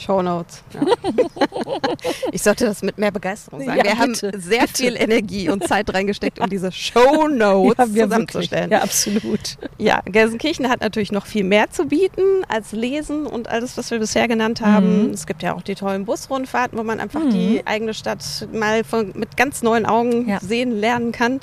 [0.00, 0.62] Shownotes.
[0.74, 0.80] Ja.
[2.32, 3.78] ich sollte das mit mehr Begeisterung sagen.
[3.78, 3.98] Ja, wir bitte,
[4.32, 4.74] haben sehr bitte.
[4.74, 8.70] viel Energie und Zeit reingesteckt, um diese Shownotes Ja, zusammenzustellen.
[8.70, 9.56] Ja, absolut.
[9.78, 13.98] Ja, Gelsenkirchen hat natürlich noch viel mehr zu bieten als Lesen und alles, was wir
[13.98, 15.06] bisher genannt haben.
[15.08, 15.10] Mhm.
[15.12, 19.12] Es gibt ja auch die tollen Busrundfahrten, wo man einfach die eigene Stadt mal von,
[19.14, 20.38] mit ganz neuen Augen Ja.
[20.40, 21.40] sehen lernen kann.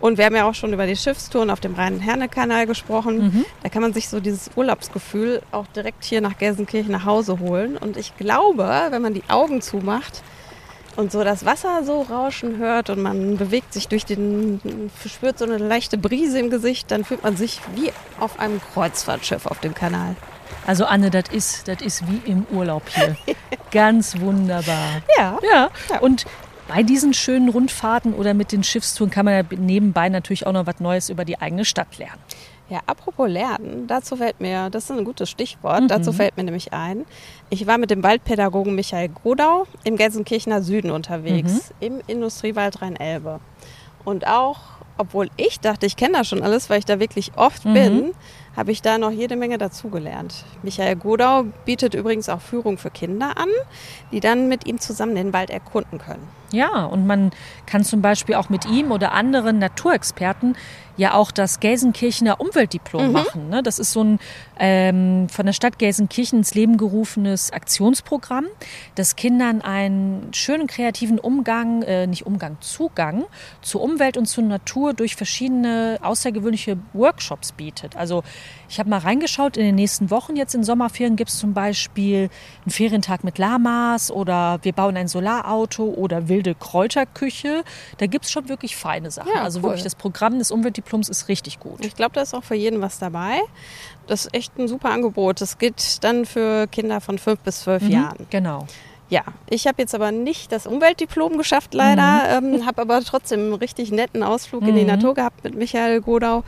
[0.00, 3.18] Und wir haben ja auch schon über die Schiffstouren auf dem Rhein-Herne-Kanal gesprochen.
[3.18, 3.44] Mhm.
[3.62, 7.76] Da kann man sich so dieses Urlaubsgefühl auch direkt hier nach Gelsenkirchen nach Hause holen.
[7.76, 10.22] Und ich glaube, wenn man die Augen zumacht
[10.94, 14.60] und so das Wasser so rauschen hört und man bewegt sich durch den,
[15.04, 19.46] spürt so eine leichte Brise im Gesicht, dann fühlt man sich wie auf einem Kreuzfahrtschiff
[19.46, 20.14] auf dem Kanal.
[20.66, 23.16] Also Anne, das ist, das ist wie im Urlaub hier.
[23.72, 25.02] Ganz wunderbar.
[25.16, 25.38] Ja.
[25.42, 25.98] Ja, Ja.
[26.00, 26.24] und
[26.68, 30.66] bei diesen schönen Rundfahrten oder mit den Schiffstouren kann man ja nebenbei natürlich auch noch
[30.66, 32.20] was Neues über die eigene Stadt lernen.
[32.70, 36.74] Ja, apropos Lernen, dazu fällt mir, das ist ein gutes Stichwort, dazu fällt mir nämlich
[36.74, 37.06] ein,
[37.48, 43.40] ich war mit dem Waldpädagogen Michael Godau im Gelsenkirchener Süden unterwegs, im Industriewald Rhein-Elbe.
[44.04, 44.58] Und auch,
[44.98, 48.12] obwohl ich dachte, ich kenne das schon alles, weil ich da wirklich oft bin,
[48.54, 50.44] habe ich da noch jede Menge dazugelernt.
[50.62, 53.48] Michael Godau bietet übrigens auch Führung für Kinder an,
[54.12, 56.28] die dann mit ihm zusammen den Wald erkunden können.
[56.52, 57.30] Ja, und man
[57.66, 60.56] kann zum Beispiel auch mit ihm oder anderen Naturexperten
[60.98, 63.48] ja auch das Gelsenkirchener Umweltdiplom machen.
[63.48, 63.62] Ne?
[63.62, 64.18] Das ist so ein
[64.58, 68.46] ähm, von der Stadt Gelsenkirchen ins Leben gerufenes Aktionsprogramm,
[68.96, 73.24] das Kindern einen schönen kreativen Umgang, äh, nicht Umgang, Zugang
[73.62, 77.96] zur Umwelt und zur Natur durch verschiedene außergewöhnliche Workshops bietet.
[77.96, 78.24] Also
[78.68, 82.28] ich habe mal reingeschaut, in den nächsten Wochen jetzt in Sommerferien gibt es zum Beispiel
[82.64, 87.64] einen Ferientag mit Lamas oder wir bauen ein Solarauto oder wilde Kräuterküche.
[87.98, 89.30] Da gibt es schon wirklich feine Sachen.
[89.34, 89.64] Ja, also cool.
[89.64, 91.84] wirklich das Programm des Umweltdiploms ist richtig gut.
[91.84, 93.40] Ich glaube, da ist auch für jeden was dabei.
[94.06, 95.40] Das ist echt ein super Angebot.
[95.40, 98.26] Das geht dann für Kinder von fünf bis zwölf Jahren.
[98.30, 98.66] Genau.
[99.10, 102.38] Ja, ich habe jetzt aber nicht das Umweltdiplom geschafft, leider.
[102.38, 106.44] Ähm, habe aber trotzdem einen richtig netten Ausflug in die Natur gehabt mit Michael Godau.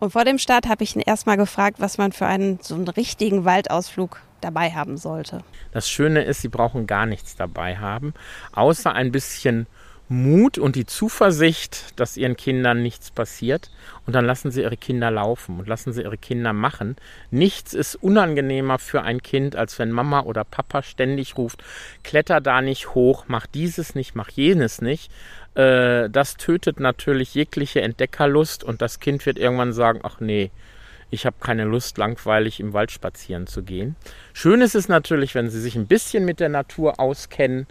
[0.00, 2.88] Und vor dem Start habe ich ihn erstmal gefragt, was man für einen so einen
[2.88, 5.42] richtigen Waldausflug dabei haben sollte.
[5.72, 8.14] Das Schöne ist, Sie brauchen gar nichts dabei haben,
[8.52, 9.66] außer ein bisschen
[10.12, 13.70] Mut und die Zuversicht, dass ihren Kindern nichts passiert.
[14.06, 16.96] Und dann lassen sie ihre Kinder laufen und lassen sie ihre Kinder machen.
[17.30, 21.62] Nichts ist unangenehmer für ein Kind, als wenn Mama oder Papa ständig ruft,
[22.02, 25.12] kletter da nicht hoch, mach dieses nicht, mach jenes nicht.
[25.54, 30.50] Äh, das tötet natürlich jegliche Entdeckerlust und das Kind wird irgendwann sagen, ach nee,
[31.10, 33.96] ich habe keine Lust, langweilig im Wald spazieren zu gehen.
[34.32, 37.66] Schön ist es natürlich, wenn Sie sich ein bisschen mit der Natur auskennen,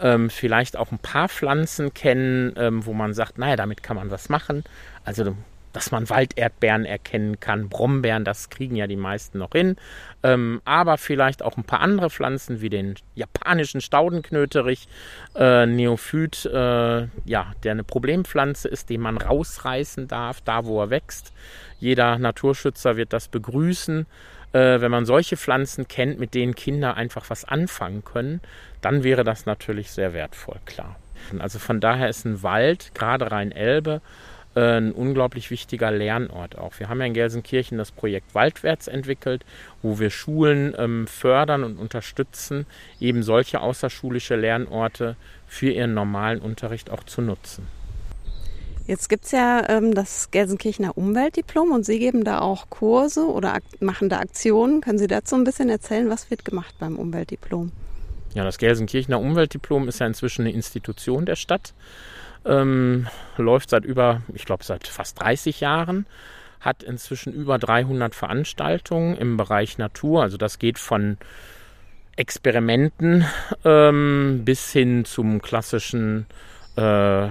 [0.00, 4.10] ähm, vielleicht auch ein paar Pflanzen kennen, ähm, wo man sagt, naja, damit kann man
[4.10, 4.64] was machen.
[5.04, 5.36] Also
[5.72, 9.76] dass man Walderdbeeren erkennen kann, Brombeeren, das kriegen ja die meisten noch hin.
[10.22, 14.88] Ähm, aber vielleicht auch ein paar andere Pflanzen wie den japanischen Staudenknöterich,
[15.36, 20.90] äh, Neophyt, äh, ja, der eine Problempflanze ist, den man rausreißen darf, da wo er
[20.90, 21.32] wächst.
[21.78, 24.06] Jeder Naturschützer wird das begrüßen.
[24.52, 28.40] Äh, wenn man solche Pflanzen kennt, mit denen Kinder einfach was anfangen können,
[28.80, 30.96] dann wäre das natürlich sehr wertvoll, klar.
[31.38, 34.00] Also von daher ist ein Wald, gerade Rhein-Elbe,
[34.54, 36.78] ein unglaublich wichtiger Lernort auch.
[36.78, 39.44] Wir haben ja in Gelsenkirchen das Projekt Waldwärts entwickelt,
[39.82, 42.66] wo wir Schulen ähm, fördern und unterstützen,
[42.98, 47.66] eben solche außerschulische Lernorte für ihren normalen Unterricht auch zu nutzen.
[48.86, 53.58] Jetzt gibt es ja ähm, das Gelsenkirchener Umweltdiplom und Sie geben da auch Kurse oder
[53.78, 54.80] machen da Aktionen.
[54.80, 57.70] Können Sie dazu ein bisschen erzählen, was wird gemacht beim Umweltdiplom?
[58.34, 61.72] Ja, das Gelsenkirchener Umweltdiplom ist ja inzwischen eine Institution der Stadt.
[62.44, 66.06] Ähm, läuft seit über, ich glaube, seit fast 30 Jahren.
[66.60, 70.22] Hat inzwischen über 300 Veranstaltungen im Bereich Natur.
[70.22, 71.16] Also das geht von
[72.16, 73.24] Experimenten
[73.64, 76.26] ähm, bis hin zum klassischen
[76.76, 77.28] äh,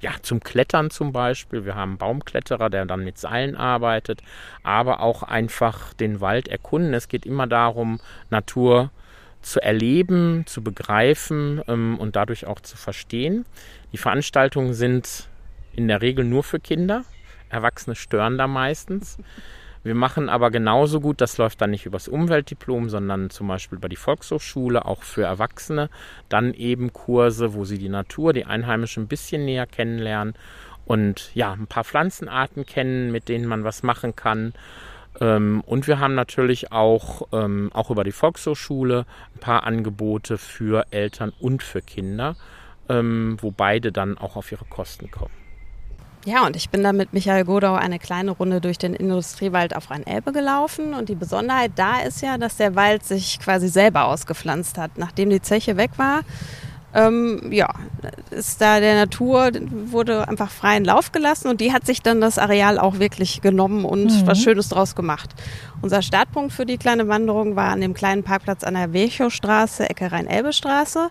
[0.00, 1.64] ja, zum Klettern zum Beispiel.
[1.64, 4.22] Wir haben einen Baumkletterer, der dann mit Seilen arbeitet,
[4.62, 6.94] aber auch einfach den Wald erkunden.
[6.94, 8.90] Es geht immer darum, Natur
[9.46, 13.46] zu erleben, zu begreifen ähm, und dadurch auch zu verstehen.
[13.92, 15.28] Die Veranstaltungen sind
[15.72, 17.04] in der Regel nur für Kinder.
[17.48, 19.18] Erwachsene stören da meistens.
[19.84, 23.88] Wir machen aber genauso gut, das läuft dann nicht übers Umweltdiplom, sondern zum Beispiel über
[23.88, 25.90] die Volkshochschule, auch für Erwachsene,
[26.28, 30.34] dann eben Kurse, wo sie die Natur, die Einheimischen ein bisschen näher kennenlernen
[30.86, 34.54] und ja, ein paar Pflanzenarten kennen, mit denen man was machen kann.
[35.20, 40.86] Ähm, und wir haben natürlich auch, ähm, auch über die Volkshochschule ein paar Angebote für
[40.90, 42.36] Eltern und für Kinder,
[42.88, 45.32] ähm, wo beide dann auch auf ihre Kosten kommen.
[46.26, 49.92] Ja, und ich bin da mit Michael Godau eine kleine Runde durch den Industriewald auf
[49.92, 50.92] Rhein-Elbe gelaufen.
[50.92, 54.98] Und die Besonderheit da ist ja, dass der Wald sich quasi selber ausgepflanzt hat.
[54.98, 56.22] Nachdem die Zeche weg war,
[56.96, 57.68] ähm, ja,
[58.30, 62.38] ist da der Natur, wurde einfach freien Lauf gelassen und die hat sich dann das
[62.38, 64.26] Areal auch wirklich genommen und mhm.
[64.26, 65.30] was Schönes draus gemacht.
[65.82, 70.10] Unser Startpunkt für die kleine Wanderung war an dem kleinen Parkplatz an der Wechow-Straße, Ecke
[70.10, 71.10] Rhein-Elbe-Straße.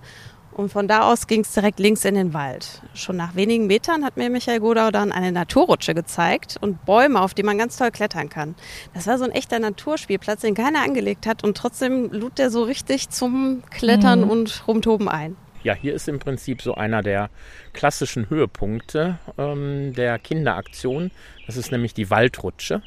[0.51, 2.81] Und von da aus ging es direkt links in den Wald.
[2.93, 7.33] Schon nach wenigen Metern hat mir Michael Godau dann eine Naturrutsche gezeigt und Bäume, auf
[7.33, 8.55] die man ganz toll klettern kann.
[8.93, 12.63] Das war so ein echter Naturspielplatz, den keiner angelegt hat und trotzdem lud der so
[12.63, 14.29] richtig zum Klettern mhm.
[14.29, 15.35] und Rumtoben ein.
[15.65, 17.31] Ja, hier ist im Prinzip so einer der
[17.73, 21.09] klassischen Höhepunkte ähm, der Kinderaktion.
[21.47, 22.83] Das ist nämlich die Waldrutsche.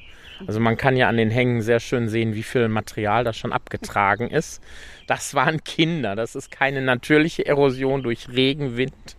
[0.47, 3.53] Also man kann ja an den Hängen sehr schön sehen, wie viel Material da schon
[3.53, 4.62] abgetragen ist.
[5.09, 6.14] Das waren Kinder.
[6.14, 9.17] Das ist keine natürliche Erosion durch Regenwind,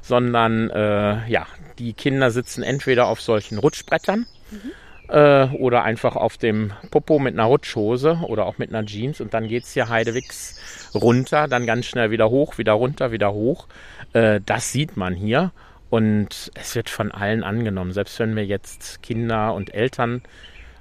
[0.00, 1.46] sondern äh, ja,
[1.78, 5.54] die Kinder sitzen entweder auf solchen Rutschbrettern mhm.
[5.56, 9.48] oder einfach auf dem Popo mit einer Rutschhose oder auch mit einer Jeans und dann
[9.48, 13.66] geht es hier Heidewicks runter, dann ganz schnell wieder hoch, wieder runter, wieder hoch.
[14.12, 15.52] Äh, das sieht man hier.
[15.90, 17.92] Und es wird von allen angenommen.
[17.92, 20.22] Selbst wenn wir jetzt Kinder und Eltern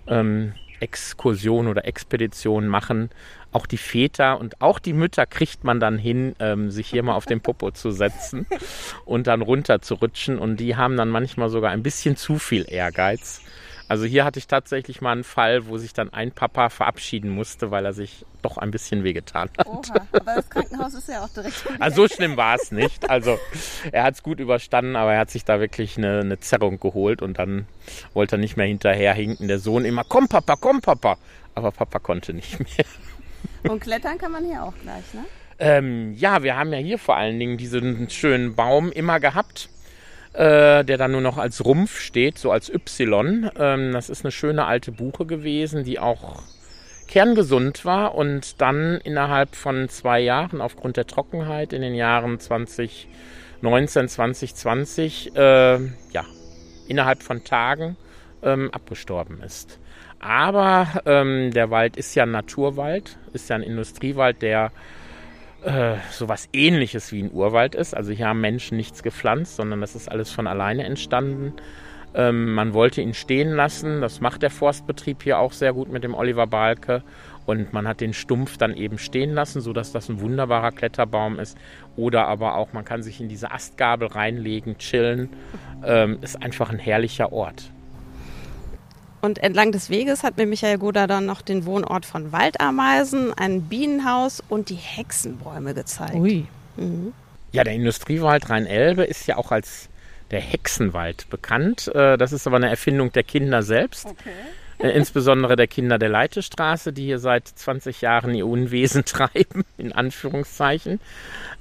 [0.07, 3.09] ähm, Exkursion oder Expedition machen.
[3.51, 7.15] Auch die Väter und auch die Mütter kriegt man dann hin, ähm, sich hier mal
[7.15, 8.47] auf den Popo zu setzen
[9.05, 10.39] und dann runter zu rutschen.
[10.39, 13.41] Und die haben dann manchmal sogar ein bisschen zu viel Ehrgeiz.
[13.91, 17.71] Also hier hatte ich tatsächlich mal einen Fall, wo sich dann ein Papa verabschieden musste,
[17.71, 19.67] weil er sich doch ein bisschen wehgetan hat.
[19.67, 21.65] Oha, aber das Krankenhaus ist ja auch direkt.
[21.81, 23.09] Also so schlimm war es nicht.
[23.09, 23.37] Also
[23.91, 27.21] er hat es gut überstanden, aber er hat sich da wirklich eine, eine Zerrung geholt
[27.21, 27.67] und dann
[28.13, 29.49] wollte er nicht mehr hinterherhinken.
[29.49, 31.17] Der Sohn immer, komm Papa, komm Papa.
[31.53, 32.85] Aber Papa konnte nicht mehr.
[33.69, 35.25] Und klettern kann man hier auch gleich, ne?
[35.59, 39.67] Ähm, ja, wir haben ja hier vor allen Dingen diesen schönen Baum immer gehabt
[40.33, 43.49] äh, der dann nur noch als Rumpf steht, so als Y.
[43.57, 46.43] Ähm, das ist eine schöne alte Buche gewesen, die auch
[47.07, 54.07] kerngesund war und dann innerhalb von zwei Jahren aufgrund der Trockenheit in den Jahren 2019,
[54.07, 55.73] 2020, äh,
[56.11, 56.25] ja,
[56.87, 57.97] innerhalb von Tagen
[58.41, 59.77] ähm, abgestorben ist.
[60.19, 64.71] Aber ähm, der Wald ist ja ein Naturwald, ist ja ein Industriewald, der
[65.63, 67.95] äh, sowas ähnliches wie ein Urwald ist.
[67.95, 71.53] Also hier haben Menschen nichts gepflanzt, sondern das ist alles von alleine entstanden.
[72.13, 74.01] Ähm, man wollte ihn stehen lassen.
[74.01, 77.03] Das macht der Forstbetrieb hier auch sehr gut mit dem Oliver Balke.
[77.45, 81.57] Und man hat den Stumpf dann eben stehen lassen, sodass das ein wunderbarer Kletterbaum ist.
[81.95, 85.29] Oder aber auch, man kann sich in diese Astgabel reinlegen, chillen.
[85.83, 87.71] Ähm, ist einfach ein herrlicher Ort.
[89.21, 93.63] Und entlang des Weges hat mir Michael Goda dann noch den Wohnort von Waldameisen, ein
[93.63, 96.15] Bienenhaus und die Hexenbäume gezeigt.
[96.15, 96.45] Ui.
[96.77, 97.13] Mhm.
[97.51, 99.89] Ja, der Industriewald Rhein-Elbe ist ja auch als
[100.31, 101.91] der Hexenwald bekannt.
[101.93, 104.07] Äh, Das ist aber eine Erfindung der Kinder selbst.
[104.79, 109.91] Äh, Insbesondere der Kinder der Leitestraße, die hier seit 20 Jahren ihr Unwesen treiben, in
[109.91, 110.99] Anführungszeichen.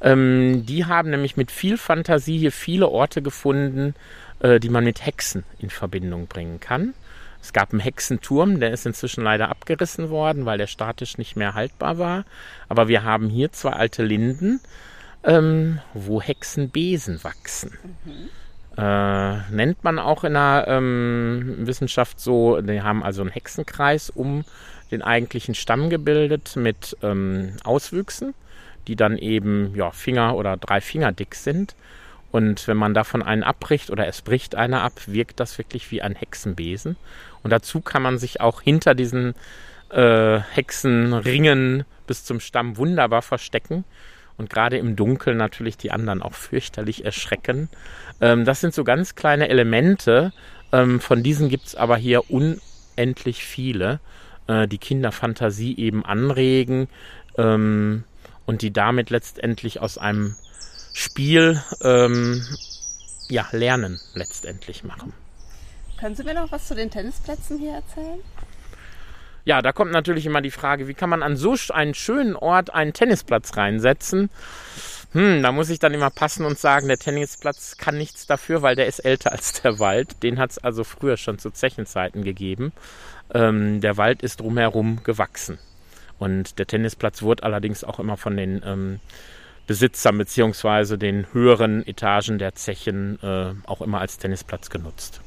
[0.00, 3.94] Ähm, die haben nämlich mit viel Fantasie hier viele Orte gefunden,
[4.42, 6.94] die man mit Hexen in Verbindung bringen kann.
[7.42, 11.54] Es gab einen Hexenturm, der ist inzwischen leider abgerissen worden, weil der statisch nicht mehr
[11.54, 12.24] haltbar war.
[12.68, 14.60] Aber wir haben hier zwei alte Linden,
[15.24, 17.78] ähm, wo Hexenbesen wachsen.
[18.76, 24.44] Äh, nennt man auch in der ähm, Wissenschaft so, die haben also einen Hexenkreis um
[24.90, 28.34] den eigentlichen Stamm gebildet mit ähm, Auswüchsen,
[28.86, 31.74] die dann eben ja, Finger oder drei Finger dick sind.
[32.32, 36.02] Und wenn man davon einen abbricht oder es bricht einer ab, wirkt das wirklich wie
[36.02, 36.96] ein Hexenbesen.
[37.42, 39.34] Und dazu kann man sich auch hinter diesen
[39.90, 43.84] äh, Hexenringen bis zum Stamm wunderbar verstecken
[44.40, 47.68] und gerade im Dunkeln natürlich die anderen auch fürchterlich erschrecken.
[48.20, 50.32] Ähm, das sind so ganz kleine Elemente.
[50.72, 54.00] Ähm, von diesen gibt es aber hier unendlich viele,
[54.46, 56.88] äh, die Kinderfantasie eben anregen
[57.36, 58.04] ähm,
[58.46, 60.36] und die damit letztendlich aus einem
[60.92, 62.44] Spiel ähm,
[63.28, 65.12] ja, Lernen letztendlich machen.
[65.98, 68.20] Können Sie mir noch was zu den Tennisplätzen hier erzählen?
[69.44, 72.74] Ja, da kommt natürlich immer die Frage, wie kann man an so einen schönen Ort
[72.74, 74.30] einen Tennisplatz reinsetzen?
[75.12, 78.76] Hm, da muss ich dann immer passen und sagen, der Tennisplatz kann nichts dafür, weil
[78.76, 80.22] der ist älter als der Wald.
[80.22, 82.72] Den hat es also früher schon zu Zechenzeiten gegeben.
[83.34, 85.58] Ähm, der Wald ist drumherum gewachsen.
[86.18, 89.00] Und der Tennisplatz wurde allerdings auch immer von den ähm,
[89.70, 95.20] Besitzern beziehungsweise den höheren Etagen der Zechen äh, auch immer als Tennisplatz genutzt.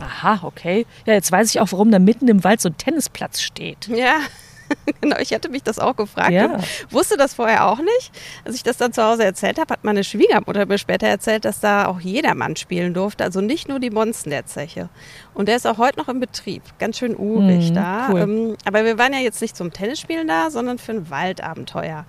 [0.00, 0.84] Aha, okay.
[1.06, 3.88] Ja, jetzt weiß ich auch, warum da mitten im Wald so ein Tennisplatz steht.
[3.88, 4.16] Ja,
[5.00, 5.16] genau.
[5.18, 6.30] Ich hätte mich das auch gefragt.
[6.30, 6.56] Ja.
[6.56, 8.10] und Wusste das vorher auch nicht.
[8.44, 11.58] Als ich das dann zu Hause erzählt habe, hat meine Schwiegermutter mir später erzählt, dass
[11.60, 13.24] da auch jedermann spielen durfte.
[13.24, 14.90] Also nicht nur die Monsten der Zeche.
[15.32, 16.62] Und der ist auch heute noch im Betrieb.
[16.78, 18.08] Ganz schön urig Mhm, da.
[18.12, 18.20] cool.
[18.20, 22.04] Ähm, aber wir waren ja jetzt nicht zum Tennisspielen da, sondern für ein Waldabenteuer.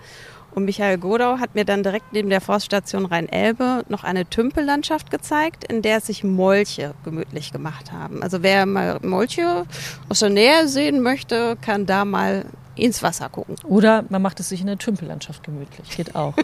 [0.55, 5.63] Und Michael Godau hat mir dann direkt neben der Forststation Rhein-Elbe noch eine Tümpellandschaft gezeigt,
[5.71, 8.23] in der sich Molche gemütlich gemacht haben.
[8.23, 9.65] Also wer mal Molche
[10.09, 12.45] aus der Nähe sehen möchte, kann da mal
[12.75, 13.55] ins Wasser gucken.
[13.63, 15.89] Oder man macht es sich in der Tümpellandschaft gemütlich.
[15.95, 16.33] Geht auch.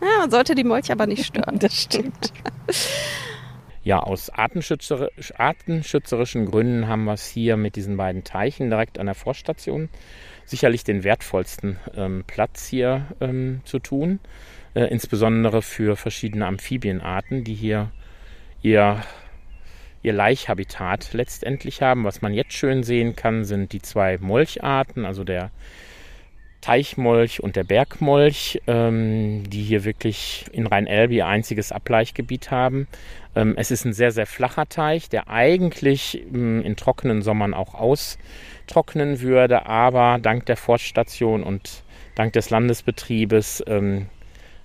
[0.00, 1.58] Ja, man sollte die Molche aber nicht stören.
[1.58, 2.32] das stimmt.
[3.82, 9.06] Ja, aus artenschützer artenschützerischen Gründen haben wir es hier mit diesen beiden Teichen direkt an
[9.06, 9.88] der Forststation
[10.50, 14.18] sicherlich den wertvollsten ähm, Platz hier ähm, zu tun.
[14.74, 17.90] Äh, insbesondere für verschiedene Amphibienarten, die hier
[18.62, 19.02] ihr,
[20.02, 22.04] ihr Laichhabitat letztendlich haben.
[22.04, 25.50] Was man jetzt schön sehen kann, sind die zwei Molcharten, also der
[26.60, 32.86] Teichmolch und der Bergmolch, ähm, die hier wirklich in Rhein-Elbe ihr einziges Ablaichgebiet haben.
[33.34, 37.74] Ähm, es ist ein sehr, sehr flacher Teich, der eigentlich ähm, in trockenen Sommern auch
[37.74, 41.82] austrocknen würde, aber dank der Forststation und
[42.14, 44.06] dank des Landesbetriebes, ähm,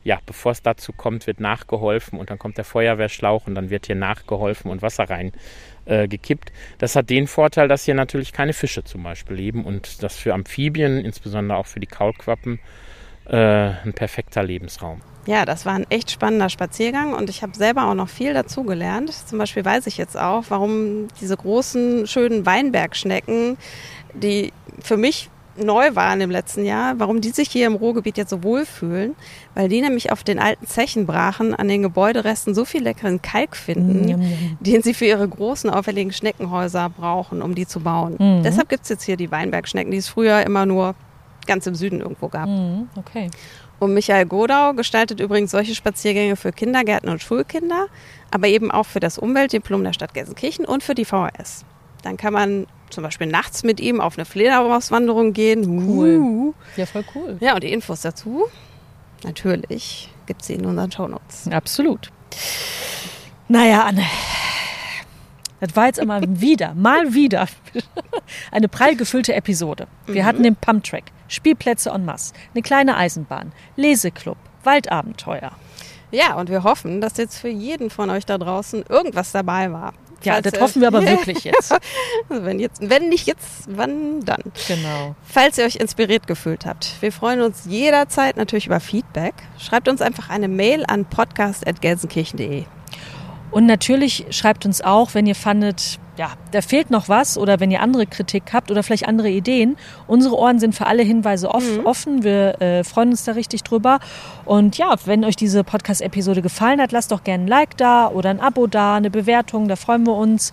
[0.05, 3.87] ja, bevor es dazu kommt, wird nachgeholfen und dann kommt der Feuerwehrschlauch und dann wird
[3.87, 5.31] hier nachgeholfen und Wasser rein
[5.85, 6.53] äh, gekippt.
[6.77, 10.35] Das hat den Vorteil, dass hier natürlich keine Fische zum Beispiel leben und das für
[10.35, 12.59] Amphibien, insbesondere auch für die Kaulquappen,
[13.25, 15.01] äh, ein perfekter Lebensraum.
[15.25, 19.11] Ja, das war ein echt spannender Spaziergang und ich habe selber auch noch viel dazugelernt.
[19.11, 23.57] Zum Beispiel weiß ich jetzt auch, warum diese großen, schönen Weinbergschnecken,
[24.13, 24.53] die
[24.83, 28.43] für mich neu waren im letzten Jahr, warum die sich hier im Ruhrgebiet jetzt so
[28.43, 29.15] wohlfühlen,
[29.53, 34.05] weil die nämlich auf den alten Zechenbrachen an den Gebäuderesten so viel leckeren Kalk finden,
[34.05, 34.57] Njam, njam.
[34.59, 38.15] den sie für ihre großen, auffälligen Schneckenhäuser brauchen, um die zu bauen.
[38.19, 38.43] Mhm.
[38.43, 40.95] Deshalb gibt's jetzt hier die Weinbergschnecken, die es früher immer nur
[41.47, 42.47] ganz im Süden irgendwo gab.
[42.47, 43.29] Mhm, okay.
[43.79, 47.87] Und Michael Godau gestaltet übrigens solche Spaziergänge für Kindergärten und Schulkinder,
[48.31, 51.65] aber eben auch für das Umweltdiplom der Stadt Gelsenkirchen und für die VHS.
[52.01, 55.87] Dann kann man zum Beispiel nachts mit ihm auf eine Fledermauswanderung gehen.
[55.87, 56.17] Cool.
[56.17, 56.53] Uh.
[56.77, 57.37] Ja, voll cool.
[57.39, 58.45] Ja, und die Infos dazu,
[59.23, 61.47] natürlich, gibt es in unseren Shownotes.
[61.51, 62.09] Absolut.
[63.47, 64.03] Naja, Anne.
[65.59, 67.47] Das war jetzt immer wieder, mal wieder
[68.51, 69.87] eine prall gefüllte Episode.
[70.07, 75.51] Wir hatten den Pumptrack, Spielplätze en masse, eine kleine Eisenbahn, Leseclub, Waldabenteuer.
[76.11, 79.93] Ja, und wir hoffen, dass jetzt für jeden von euch da draußen irgendwas dabei war.
[80.25, 81.71] Ja, das hoffen wir aber wirklich jetzt.
[81.71, 84.41] Also wenn, jetzt, wenn nicht jetzt, wann dann?
[84.67, 85.15] Genau.
[85.23, 89.33] Falls ihr euch inspiriert gefühlt habt, wir freuen uns jederzeit natürlich über Feedback.
[89.59, 92.65] Schreibt uns einfach eine Mail an podcast.gelsenkirchen.de.
[93.51, 97.71] Und natürlich schreibt uns auch, wenn ihr fandet, ja, da fehlt noch was oder wenn
[97.71, 99.77] ihr andere Kritik habt oder vielleicht andere Ideen.
[100.07, 102.23] Unsere Ohren sind für alle Hinweise off offen.
[102.23, 103.99] Wir äh, freuen uns da richtig drüber.
[104.45, 108.29] Und ja, wenn euch diese Podcast-Episode gefallen hat, lasst doch gerne ein Like da oder
[108.29, 110.51] ein Abo da, eine Bewertung, da freuen wir uns.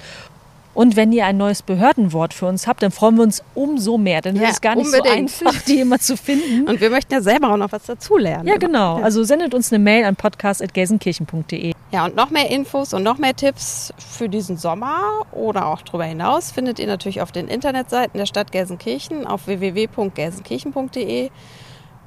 [0.75, 4.23] Und wenn ihr ein neues Behördenwort für uns habt, dann freuen wir uns umso mehr,
[4.23, 5.31] denn Ja, es ist gar nicht unbedingt.
[5.31, 6.67] so einfach, die immer zu finden.
[6.69, 8.47] Und wir möchten ja selber auch noch was dazulernen.
[8.49, 8.97] Ja, genau.
[9.03, 11.75] Also sendet uns eine Mail an podcast.gelsenkirchen.de.
[11.93, 14.99] Ja, und noch mehr Infos und noch mehr Tipps für diesen Sommer
[15.33, 21.31] oder auch darüber hinaus findet ihr natürlich auf den Internetseiten der Stadt Gelsenkirchen auf www.gelsenkirchen.de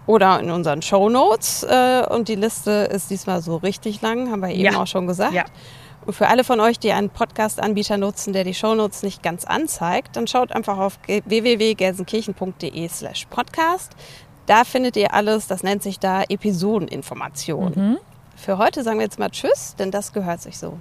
[0.07, 1.63] oder in unseren Shownotes.
[1.63, 4.82] Äh, Und die Liste ist diesmal so richtig lang, haben wir eben Ja.
[4.82, 5.34] auch schon gesagt.
[5.34, 5.45] Ja.
[6.06, 10.16] Und für alle von euch, die einen Podcast-Anbieter nutzen, der die Shownotes nicht ganz anzeigt,
[10.16, 13.93] dann schaut einfach auf ge- www.gelsenkirchen.de slash podcast.
[14.45, 17.97] Da findet ihr alles, das nennt sich da Episodeninformationen.
[18.36, 20.78] Für heute sagen wir jetzt mal Tschüss, denn das gehört sich so.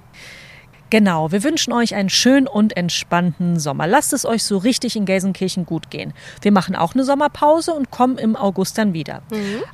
[0.94, 3.88] Genau, wir wünschen euch einen schönen und entspannten Sommer.
[3.88, 6.12] Lasst es euch so richtig in Gelsenkirchen gut gehen.
[6.40, 9.22] Wir machen auch eine Sommerpause und kommen im August dann wieder.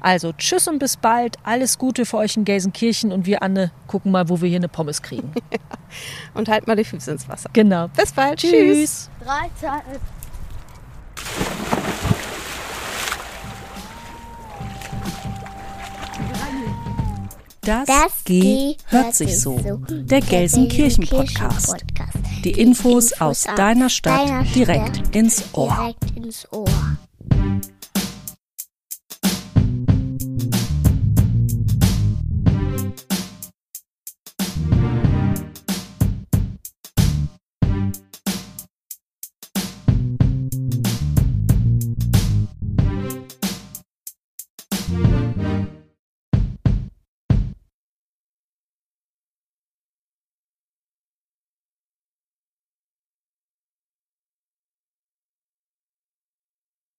[0.00, 1.36] Also tschüss und bis bald.
[1.42, 4.68] Alles Gute für euch in Gelsenkirchen und wir, Anne, gucken mal, wo wir hier eine
[4.68, 5.34] Pommes kriegen.
[6.34, 7.50] Und halt mal die Füße ins Wasser.
[7.52, 7.88] genau.
[7.88, 8.38] Bis bald.
[8.38, 8.52] Tschüss.
[8.52, 9.10] Tschüss.
[9.22, 9.82] Drei, zwei,
[17.62, 19.58] Das, das G hört sich so.
[19.88, 21.76] Der Gelsenkirchen-Podcast.
[22.44, 26.68] Die, Infos aus deiner Stadt, direkt, ins direkt ins Ohr.